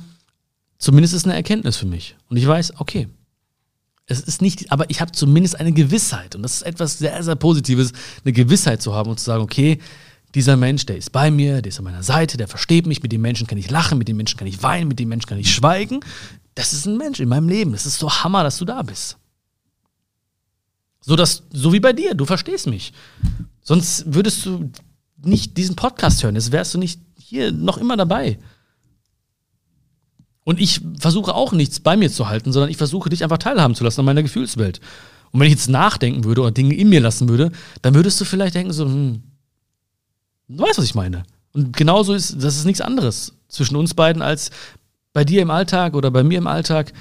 zumindest 0.78 1.14
ist 1.14 1.22
es 1.22 1.26
eine 1.26 1.36
Erkenntnis 1.36 1.76
für 1.76 1.86
mich. 1.86 2.16
Und 2.30 2.38
ich 2.38 2.48
weiß, 2.48 2.80
okay, 2.80 3.10
es 4.10 4.22
ist 4.22 4.42
nicht, 4.42 4.72
aber 4.72 4.90
ich 4.90 5.02
habe 5.02 5.12
zumindest 5.12 5.60
eine 5.60 5.72
Gewissheit. 5.72 6.36
Und 6.36 6.42
das 6.42 6.56
ist 6.56 6.62
etwas 6.64 6.98
sehr, 6.98 7.22
sehr 7.24 7.36
Positives, 7.36 7.94
eine 8.26 8.34
Gewissheit 8.34 8.82
zu 8.82 8.94
haben 8.94 9.10
und 9.10 9.20
zu 9.20 9.26
sagen, 9.26 9.44
okay, 9.44 9.80
dieser 10.36 10.58
Mensch, 10.58 10.86
der 10.86 10.98
ist 10.98 11.12
bei 11.12 11.32
mir, 11.32 11.62
der 11.62 11.70
ist 11.70 11.80
an 11.80 11.86
meiner 11.86 12.04
Seite, 12.04 12.38
der 12.38 12.48
versteht 12.48 12.86
mich, 12.86 13.02
mit 13.02 13.12
dem 13.12 13.22
Menschen 13.22 13.48
kann 13.48 13.58
ich 13.58 13.70
lachen, 13.70 13.98
mit 13.98 14.08
dem 14.08 14.18
Menschen 14.18 14.38
kann 14.38 14.48
ich 14.48 14.62
weinen, 14.62 14.88
mit 14.88 15.00
dem 15.00 15.10
Menschen 15.10 15.28
kann 15.28 15.40
ich 15.40 15.54
schweigen. 15.54 16.00
Das 16.56 16.74
ist 16.74 16.86
ein 16.86 16.98
Mensch 16.98 17.20
in 17.20 17.30
meinem 17.30 17.48
Leben. 17.48 17.72
Das 17.72 17.86
ist 17.86 18.00
so 18.00 18.10
Hammer, 18.12 18.44
dass 18.44 18.58
du 18.58 18.66
da 18.66 18.82
bist. 18.82 19.18
So, 21.02 21.16
dass, 21.16 21.44
so 21.52 21.72
wie 21.72 21.80
bei 21.80 21.94
dir, 21.94 22.14
du 22.14 22.26
verstehst 22.26 22.68
mich. 22.68 22.94
Sonst 23.62 24.14
würdest 24.14 24.46
du 24.46 24.72
nicht 25.24 25.58
diesen 25.58 25.76
Podcast 25.76 26.24
hören, 26.24 26.36
jetzt 26.36 26.52
wärst 26.52 26.74
du 26.74 26.78
nicht 26.78 27.00
hier 27.16 27.52
noch 27.52 27.78
immer 27.78 27.96
dabei. 27.96 28.40
Und 30.44 30.60
ich 30.60 30.82
versuche 30.98 31.36
auch 31.36 31.52
nichts 31.52 31.80
bei 31.80 31.98
mir 31.98 32.12
zu 32.12 32.28
halten, 32.28 32.52
sondern 32.52 32.70
ich 32.70 32.78
versuche 32.78 33.10
dich 33.10 33.24
einfach 33.24 33.38
teilhaben 33.38 33.76
zu 33.76 33.84
lassen 33.84 34.00
an 34.00 34.06
meiner 34.06 34.24
Gefühlswelt. 34.24 34.80
Und 35.32 35.40
wenn 35.40 35.48
ich 35.48 35.54
jetzt 35.54 35.70
nachdenken 35.70 36.24
würde 36.24 36.42
oder 36.42 36.52
Dinge 36.52 36.76
in 36.76 36.90
mir 36.90 37.02
lassen 37.02 37.30
würde, 37.30 37.52
dann 37.82 37.94
würdest 37.94 38.20
du 38.20 38.26
vielleicht 38.26 38.56
denken 38.56 38.74
so, 38.74 38.86
hm, 38.86 39.22
du 40.48 40.64
weißt, 40.64 40.80
was 40.80 40.86
ich 40.86 40.96
meine. 40.96 41.24
Und 41.54 41.76
genauso 41.76 42.14
ist, 42.14 42.42
das 42.42 42.58
ist 42.58 42.66
nichts 42.66 42.82
anderes 42.82 43.34
zwischen 43.48 43.76
uns 43.76 43.94
beiden 43.94 44.22
als 44.22 44.50
bei 45.14 45.24
dir 45.24 45.42
im 45.42 45.52
Alltag 45.52 45.96
oder 45.96 46.12
bei 46.12 46.24
mir 46.24 46.38
im 46.38 46.48
Alltag. 46.48 46.94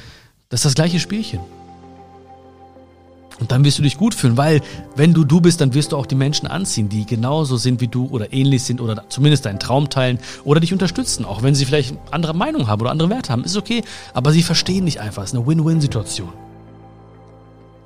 Das 0.48 0.60
ist 0.60 0.64
das 0.64 0.74
gleiche 0.74 1.00
Spielchen. 1.00 1.40
Und 3.40 3.52
dann 3.52 3.64
wirst 3.64 3.78
du 3.78 3.82
dich 3.82 3.96
gut 3.96 4.14
fühlen, 4.14 4.36
weil 4.36 4.60
wenn 4.96 5.14
du 5.14 5.24
du 5.24 5.40
bist, 5.40 5.60
dann 5.60 5.74
wirst 5.74 5.92
du 5.92 5.96
auch 5.96 6.06
die 6.06 6.14
Menschen 6.14 6.48
anziehen, 6.48 6.88
die 6.88 7.06
genauso 7.06 7.56
sind 7.56 7.80
wie 7.80 7.88
du 7.88 8.06
oder 8.06 8.32
ähnlich 8.32 8.64
sind 8.64 8.80
oder 8.80 9.04
zumindest 9.08 9.46
deinen 9.46 9.60
Traum 9.60 9.88
teilen 9.90 10.18
oder 10.44 10.60
dich 10.60 10.72
unterstützen, 10.72 11.24
auch 11.24 11.42
wenn 11.42 11.54
sie 11.54 11.64
vielleicht 11.64 11.94
andere 12.10 12.34
Meinung 12.34 12.66
haben 12.66 12.80
oder 12.80 12.90
andere 12.90 13.10
Werte 13.10 13.32
haben. 13.32 13.44
Ist 13.44 13.56
okay, 13.56 13.82
aber 14.12 14.32
sie 14.32 14.42
verstehen 14.42 14.86
dich 14.86 15.00
einfach. 15.00 15.22
Es 15.22 15.32
ist 15.32 15.36
eine 15.36 15.46
Win-Win-Situation. 15.46 16.32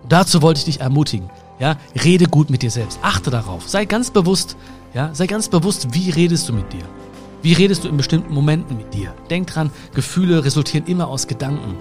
Dazu 0.09 0.43
wollte 0.43 0.59
ich 0.59 0.65
dich 0.65 0.81
ermutigen. 0.81 1.31
Ja, 1.61 1.77
rede 2.03 2.27
gut 2.27 2.51
mit 2.51 2.63
dir 2.63 2.71
selbst. 2.71 2.99
Achte 3.03 3.31
darauf. 3.31 3.69
Sei 3.69 3.85
ganz 3.85 4.11
bewusst. 4.11 4.57
Ja, 4.95 5.15
sei 5.15 5.27
ganz 5.27 5.49
bewusst, 5.49 5.95
wie 5.95 6.11
redest 6.11 6.49
du 6.49 6.53
mit 6.53 6.73
dir? 6.73 6.85
Wie 7.43 7.53
redest 7.53 7.85
du 7.85 7.89
in 7.89 7.97
bestimmten 7.97 8.33
Momenten 8.33 8.77
mit 8.77 8.95
dir? 8.95 9.15
Denk 9.31 9.49
dran, 9.49 9.71
Gefühle 9.95 10.45
resultieren 10.45 10.87
immer 10.87 11.09
aus 11.09 11.27
Gedanken. 11.27 11.77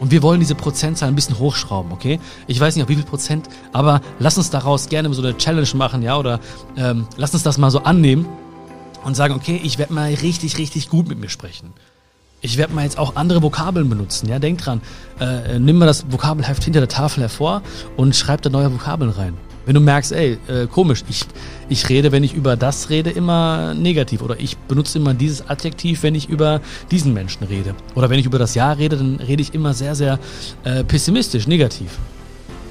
Und 0.00 0.10
wir 0.10 0.22
wollen 0.22 0.40
diese 0.40 0.54
Prozentzahl 0.54 1.08
ein 1.08 1.14
bisschen 1.14 1.38
hochschrauben, 1.38 1.92
okay? 1.92 2.20
Ich 2.46 2.58
weiß 2.58 2.74
nicht, 2.74 2.82
auf 2.82 2.88
wie 2.88 2.96
viel 2.96 3.04
Prozent, 3.04 3.48
aber 3.72 4.00
lass 4.18 4.36
uns 4.36 4.50
daraus 4.50 4.88
gerne 4.88 5.12
so 5.14 5.22
eine 5.22 5.36
Challenge 5.36 5.68
machen, 5.74 6.02
ja? 6.02 6.16
Oder 6.18 6.40
ähm, 6.76 7.06
lass 7.16 7.32
uns 7.32 7.42
das 7.42 7.58
mal 7.58 7.70
so 7.70 7.80
annehmen 7.80 8.26
und 9.04 9.14
sagen, 9.14 9.34
okay, 9.34 9.60
ich 9.62 9.78
werde 9.78 9.92
mal 9.92 10.12
richtig, 10.12 10.58
richtig 10.58 10.88
gut 10.88 11.08
mit 11.08 11.20
mir 11.20 11.28
sprechen. 11.28 11.72
Ich 12.40 12.58
werde 12.58 12.74
mal 12.74 12.84
jetzt 12.84 12.98
auch 12.98 13.16
andere 13.16 13.42
Vokabeln 13.42 13.88
benutzen, 13.88 14.28
ja? 14.28 14.38
Denk 14.38 14.58
dran, 14.58 14.80
äh, 15.20 15.58
nimm 15.58 15.78
mal 15.78 15.86
das 15.86 16.10
Vokabelheft 16.10 16.64
hinter 16.64 16.80
der 16.80 16.88
Tafel 16.88 17.22
hervor 17.22 17.62
und 17.96 18.16
schreib 18.16 18.42
da 18.42 18.50
neue 18.50 18.72
Vokabeln 18.72 19.10
rein. 19.10 19.34
Wenn 19.66 19.74
du 19.74 19.80
merkst, 19.80 20.12
ey, 20.12 20.38
äh, 20.48 20.66
komisch, 20.66 21.04
ich, 21.08 21.24
ich 21.68 21.88
rede, 21.88 22.12
wenn 22.12 22.22
ich 22.22 22.34
über 22.34 22.56
das 22.56 22.90
rede, 22.90 23.10
immer 23.10 23.74
negativ. 23.74 24.22
Oder 24.22 24.38
ich 24.38 24.56
benutze 24.56 24.98
immer 24.98 25.14
dieses 25.14 25.48
Adjektiv, 25.48 26.02
wenn 26.02 26.14
ich 26.14 26.28
über 26.28 26.60
diesen 26.90 27.14
Menschen 27.14 27.44
rede. 27.44 27.74
Oder 27.94 28.10
wenn 28.10 28.18
ich 28.18 28.26
über 28.26 28.38
das 28.38 28.54
Jahr 28.54 28.76
rede, 28.78 28.96
dann 28.96 29.16
rede 29.16 29.42
ich 29.42 29.54
immer 29.54 29.72
sehr, 29.72 29.94
sehr 29.94 30.18
äh, 30.64 30.84
pessimistisch, 30.84 31.46
negativ. 31.46 31.98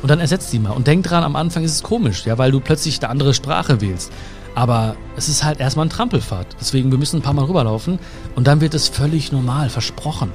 Und 0.02 0.10
dann 0.10 0.20
ersetzt 0.20 0.52
die 0.54 0.60
mal. 0.60 0.72
Und 0.72 0.86
denk 0.86 1.06
dran, 1.06 1.24
am 1.24 1.36
Anfang 1.36 1.64
ist 1.64 1.72
es 1.72 1.84
komisch, 1.84 2.26
ja, 2.26 2.38
weil 2.38 2.52
du 2.52 2.60
plötzlich 2.60 3.00
eine 3.02 3.10
andere 3.10 3.34
Sprache 3.34 3.82
wählst. 3.82 4.12
Aber 4.54 4.96
es 5.16 5.30
ist 5.30 5.44
halt 5.44 5.60
erstmal 5.60 5.88
ein 5.88 5.90
Trampelfahrt. 5.90 6.48
Deswegen, 6.60 6.92
wir 6.92 7.00
müssen 7.00 7.18
ein 7.20 7.24
paar 7.24 7.34
Mal 7.34 7.46
rüberlaufen 7.46 7.98
und 8.36 8.46
dann 8.46 8.62
wird 8.62 8.74
es 8.74 8.88
völlig 8.88 9.32
normal, 9.32 9.70
versprochen. 9.70 10.32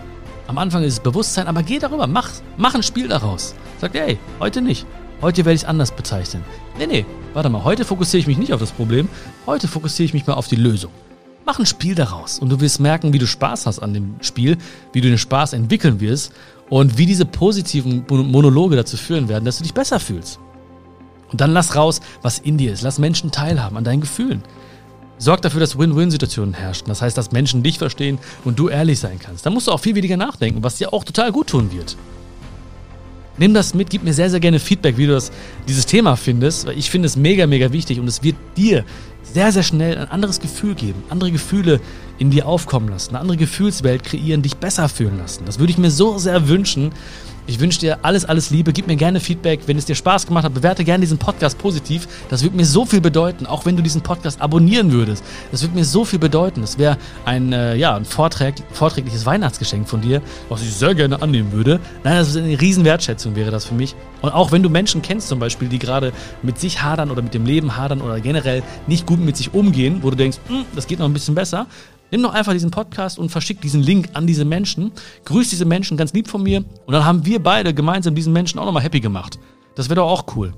Am 0.49 0.59
Anfang 0.59 0.83
ist 0.83 0.95
es 0.95 1.01
Bewusstsein, 1.01 1.47
aber 1.47 1.63
geh 1.63 1.79
darüber, 1.79 2.07
mach, 2.07 2.31
mach 2.57 2.75
ein 2.75 2.83
Spiel 2.83 3.07
daraus. 3.07 3.55
Sag, 3.81 3.95
ey, 3.95 4.19
heute 4.41 4.63
nicht. 4.63 4.87
Heute 5.21 5.45
werde 5.45 5.55
ich 5.55 5.63
es 5.63 5.69
anders 5.69 5.91
bezeichnen. 5.91 6.45
Nee, 6.79 6.87
nee, 6.87 7.07
warte 7.35 7.49
mal, 7.49 7.65
heute 7.65 7.85
fokussiere 7.85 8.21
ich 8.21 8.29
mich 8.29 8.39
nicht 8.39 8.53
auf 8.53 8.61
das 8.61 8.71
Problem, 8.71 9.09
heute 9.47 9.67
fokussiere 9.67 10.05
ich 10.05 10.15
mich 10.15 10.27
mal 10.29 10.35
auf 10.35 10.47
die 10.47 10.57
Lösung. 10.57 10.93
Mach 11.45 11.59
ein 11.59 11.67
Spiel 11.67 11.97
daraus 11.97 12.39
und 12.39 12.51
du 12.51 12.61
wirst 12.61 12.79
merken, 12.79 13.13
wie 13.13 13.19
du 13.19 13.27
Spaß 13.27 13.67
hast 13.67 13.81
an 13.81 13.95
dem 13.95 14.15
Spiel, 14.21 14.59
wie 14.93 15.01
du 15.01 15.09
den 15.09 15.19
Spaß 15.19 15.55
entwickeln 15.55 15.99
wirst 15.99 16.33
und 16.69 16.99
wie 16.99 17.07
diese 17.07 17.25
positiven 17.25 18.05
Monologe 18.09 18.77
dazu 18.77 18.97
führen 18.97 19.29
werden, 19.29 19.45
dass 19.45 19.59
du 19.59 19.65
dich 19.65 19.75
besser 19.75 19.99
fühlst. 19.99 20.39
Und 21.33 21.41
dann 21.41 21.51
lass 21.51 21.75
raus, 21.75 22.01
was 22.23 22.39
in 22.39 22.57
dir 22.57 22.73
ist. 22.73 22.83
Lass 22.83 22.99
Menschen 22.99 23.33
teilhaben 23.33 23.77
an 23.77 23.85
deinen 23.85 24.03
Gefühlen. 24.03 24.43
Sorg 25.19 25.43
dafür, 25.43 25.61
dass 25.61 25.77
Win-Win-Situationen 25.77 26.55
herrschen. 26.55 26.87
Das 26.87 27.03
heißt, 27.03 27.19
dass 27.19 27.33
Menschen 27.33 27.65
dich 27.65 27.79
verstehen 27.79 28.19
und 28.45 28.59
du 28.59 28.69
ehrlich 28.69 29.01
sein 29.01 29.19
kannst. 29.19 29.45
Dann 29.45 29.53
musst 29.53 29.67
du 29.67 29.73
auch 29.73 29.81
viel 29.81 29.97
weniger 29.97 30.17
nachdenken, 30.17 30.63
was 30.63 30.77
dir 30.77 30.93
auch 30.93 31.03
total 31.03 31.33
gut 31.33 31.49
tun 31.49 31.73
wird. 31.73 31.97
Nimm 33.39 33.55
das 33.55 33.75
mit, 33.75 33.91
gib 33.91 34.05
mir 34.05 34.13
sehr, 34.13 34.31
sehr 34.31 34.41
gerne 34.41 34.59
Feedback, 34.59 34.97
wie 34.97 35.07
du 35.07 35.13
das, 35.13 35.31
dieses 35.69 35.87
Thema 35.87 36.17
findest, 36.17 36.67
weil 36.67 36.77
ich 36.79 36.91
finde 36.91 37.07
es 37.07 37.17
mega, 37.17 37.47
mega 37.47 37.73
wichtig 37.73 38.01
und 38.01 38.09
es 38.09 38.23
wird 38.23 38.37
dir 38.57 38.85
sehr, 39.23 39.53
sehr 39.53 39.63
schnell 39.63 39.99
ein 39.99 40.11
anderes 40.11 40.41
Gefühl 40.41 40.75
geben, 40.75 41.03
andere 41.11 41.31
Gefühle 41.31 41.81
in 42.19 42.31
dir 42.31 42.47
aufkommen 42.47 42.89
lassen, 42.89 43.11
eine 43.11 43.21
andere 43.21 43.37
Gefühlswelt 43.37 44.05
kreieren, 44.05 44.43
dich 44.43 44.57
besser 44.57 44.89
fühlen 44.89 45.19
lassen. 45.19 45.45
Das 45.45 45.59
würde 45.59 45.71
ich 45.71 45.79
mir 45.79 45.91
so 45.91 46.19
sehr 46.19 46.49
wünschen, 46.49 46.93
ich 47.49 47.59
wünsche 47.61 47.81
dir 47.81 47.99
alles, 48.03 48.27
alles 48.27 48.51
Liebe. 48.51 48.75
Gib 48.75 48.87
mir 48.87 48.97
gerne 48.97 49.21
Feedback. 49.21 49.61
Wenn 49.65 49.79
es 49.79 49.87
dir 49.87 49.95
Spaß 49.95 50.27
gemacht 50.27 50.45
hat, 50.45 50.53
bewerte 50.53 50.85
gerne 50.85 51.01
diesen 51.01 51.17
Podcast 51.17 51.57
positiv. 51.57 52.07
Das 52.29 52.43
würde 52.43 52.55
mir 52.55 52.67
so 52.67 52.85
viel 52.85 53.01
bedeuten, 53.01 53.47
auch 53.47 53.65
wenn 53.65 53.75
du 53.75 53.83
diesen 53.83 54.03
Podcast 54.03 54.43
abonnieren 54.43 54.93
würdest. 54.93 55.25
Das 55.51 55.63
würde 55.63 55.75
mir 55.75 55.87
so 55.87 56.05
viel 56.05 56.19
bedeuten. 56.19 56.61
Das 56.61 56.77
wäre 56.77 56.99
ein, 57.25 57.55
äh, 57.55 57.75
ja, 57.75 57.97
ein 57.97 58.05
Vortrag, 58.05 58.55
vorträgliches 58.73 59.25
Weihnachtsgeschenk 59.25 59.89
von 59.89 60.03
dir, 60.03 60.21
was 60.51 60.61
ich 60.61 60.75
sehr 60.75 60.95
gerne 60.95 61.23
annehmen 61.23 61.53
würde. 61.53 61.81
Nein, 62.05 62.17
das 62.17 62.29
ist 62.29 62.37
eine 62.37 62.61
riesen 62.61 62.85
Wertschätzung 62.85 63.35
wäre 63.35 63.51
das 63.51 63.65
für 63.65 63.75
mich. 63.75 63.95
Und 64.21 64.31
auch 64.35 64.53
wenn 64.53 64.63
du 64.63 64.69
Menschen 64.69 65.01
kennst 65.01 65.29
zum 65.29 65.39
Beispiel, 65.39 65.69
die 65.69 65.79
gerade 65.79 66.13
mit 66.43 66.59
sich 66.59 66.83
hadern 66.83 67.11
oder 67.11 67.23
mit 67.23 67.33
dem 67.33 67.47
Leben 67.47 67.79
hadern 67.79 68.03
oder 68.03 68.21
generell 68.21 68.63
nicht 68.87 69.07
gut 69.07 69.21
mit 69.21 69.39
sich 69.39 69.55
umgehen, 69.55 70.01
wo 70.03 70.11
du 70.11 70.17
denkst, 70.17 70.39
hm, 70.49 70.67
das 70.75 70.87
geht 70.87 70.99
noch 70.99 71.07
ein 71.07 71.15
bisschen 71.15 71.35
besser, 71.35 71.67
Nimm 72.11 72.23
doch 72.23 72.33
einfach 72.33 72.53
diesen 72.53 72.71
Podcast 72.71 73.19
und 73.19 73.31
verschick 73.31 73.61
diesen 73.61 73.83
Link 73.83 74.11
an 74.15 74.27
diese 74.27 74.45
Menschen. 74.45 74.93
Grüß 75.25 75.51
diese 75.51 75.65
Menschen 75.65 75.97
ganz 75.97 76.13
lieb 76.13 76.29
von 76.29 76.43
mir. 76.43 76.65
Und 76.87 76.93
dann 76.93 77.05
haben 77.05 77.27
wir 77.27 77.43
beide 77.43 77.75
gemeinsam 77.75 78.15
diesen 78.15 78.33
Menschen 78.33 78.59
auch 78.59 78.65
nochmal 78.65 78.83
happy 78.83 79.01
gemacht. 79.01 79.39
Das 79.75 79.89
wäre 79.89 79.97
doch 79.97 80.11
auch 80.11 80.37
cool. 80.37 80.55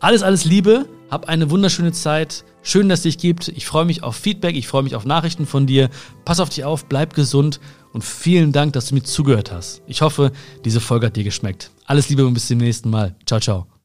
Alles, 0.00 0.22
alles 0.22 0.44
Liebe. 0.44 0.86
Hab 1.10 1.28
eine 1.28 1.50
wunderschöne 1.50 1.92
Zeit. 1.92 2.44
Schön, 2.62 2.88
dass 2.88 3.00
es 3.00 3.02
dich 3.04 3.18
gibt. 3.18 3.48
Ich 3.48 3.66
freue 3.66 3.84
mich 3.84 4.02
auf 4.02 4.16
Feedback. 4.16 4.56
Ich 4.56 4.68
freue 4.68 4.82
mich 4.82 4.94
auf 4.94 5.04
Nachrichten 5.04 5.46
von 5.46 5.66
dir. 5.66 5.88
Pass 6.24 6.40
auf 6.40 6.48
dich 6.48 6.64
auf. 6.64 6.86
Bleib 6.86 7.14
gesund. 7.14 7.60
Und 7.92 8.02
vielen 8.04 8.52
Dank, 8.52 8.72
dass 8.74 8.88
du 8.88 8.94
mir 8.94 9.02
zugehört 9.02 9.52
hast. 9.52 9.82
Ich 9.86 10.02
hoffe, 10.02 10.32
diese 10.64 10.80
Folge 10.80 11.06
hat 11.06 11.16
dir 11.16 11.24
geschmeckt. 11.24 11.70
Alles 11.86 12.08
Liebe 12.08 12.26
und 12.26 12.34
bis 12.34 12.48
zum 12.48 12.58
nächsten 12.58 12.90
Mal. 12.90 13.14
Ciao, 13.24 13.40
ciao. 13.40 13.75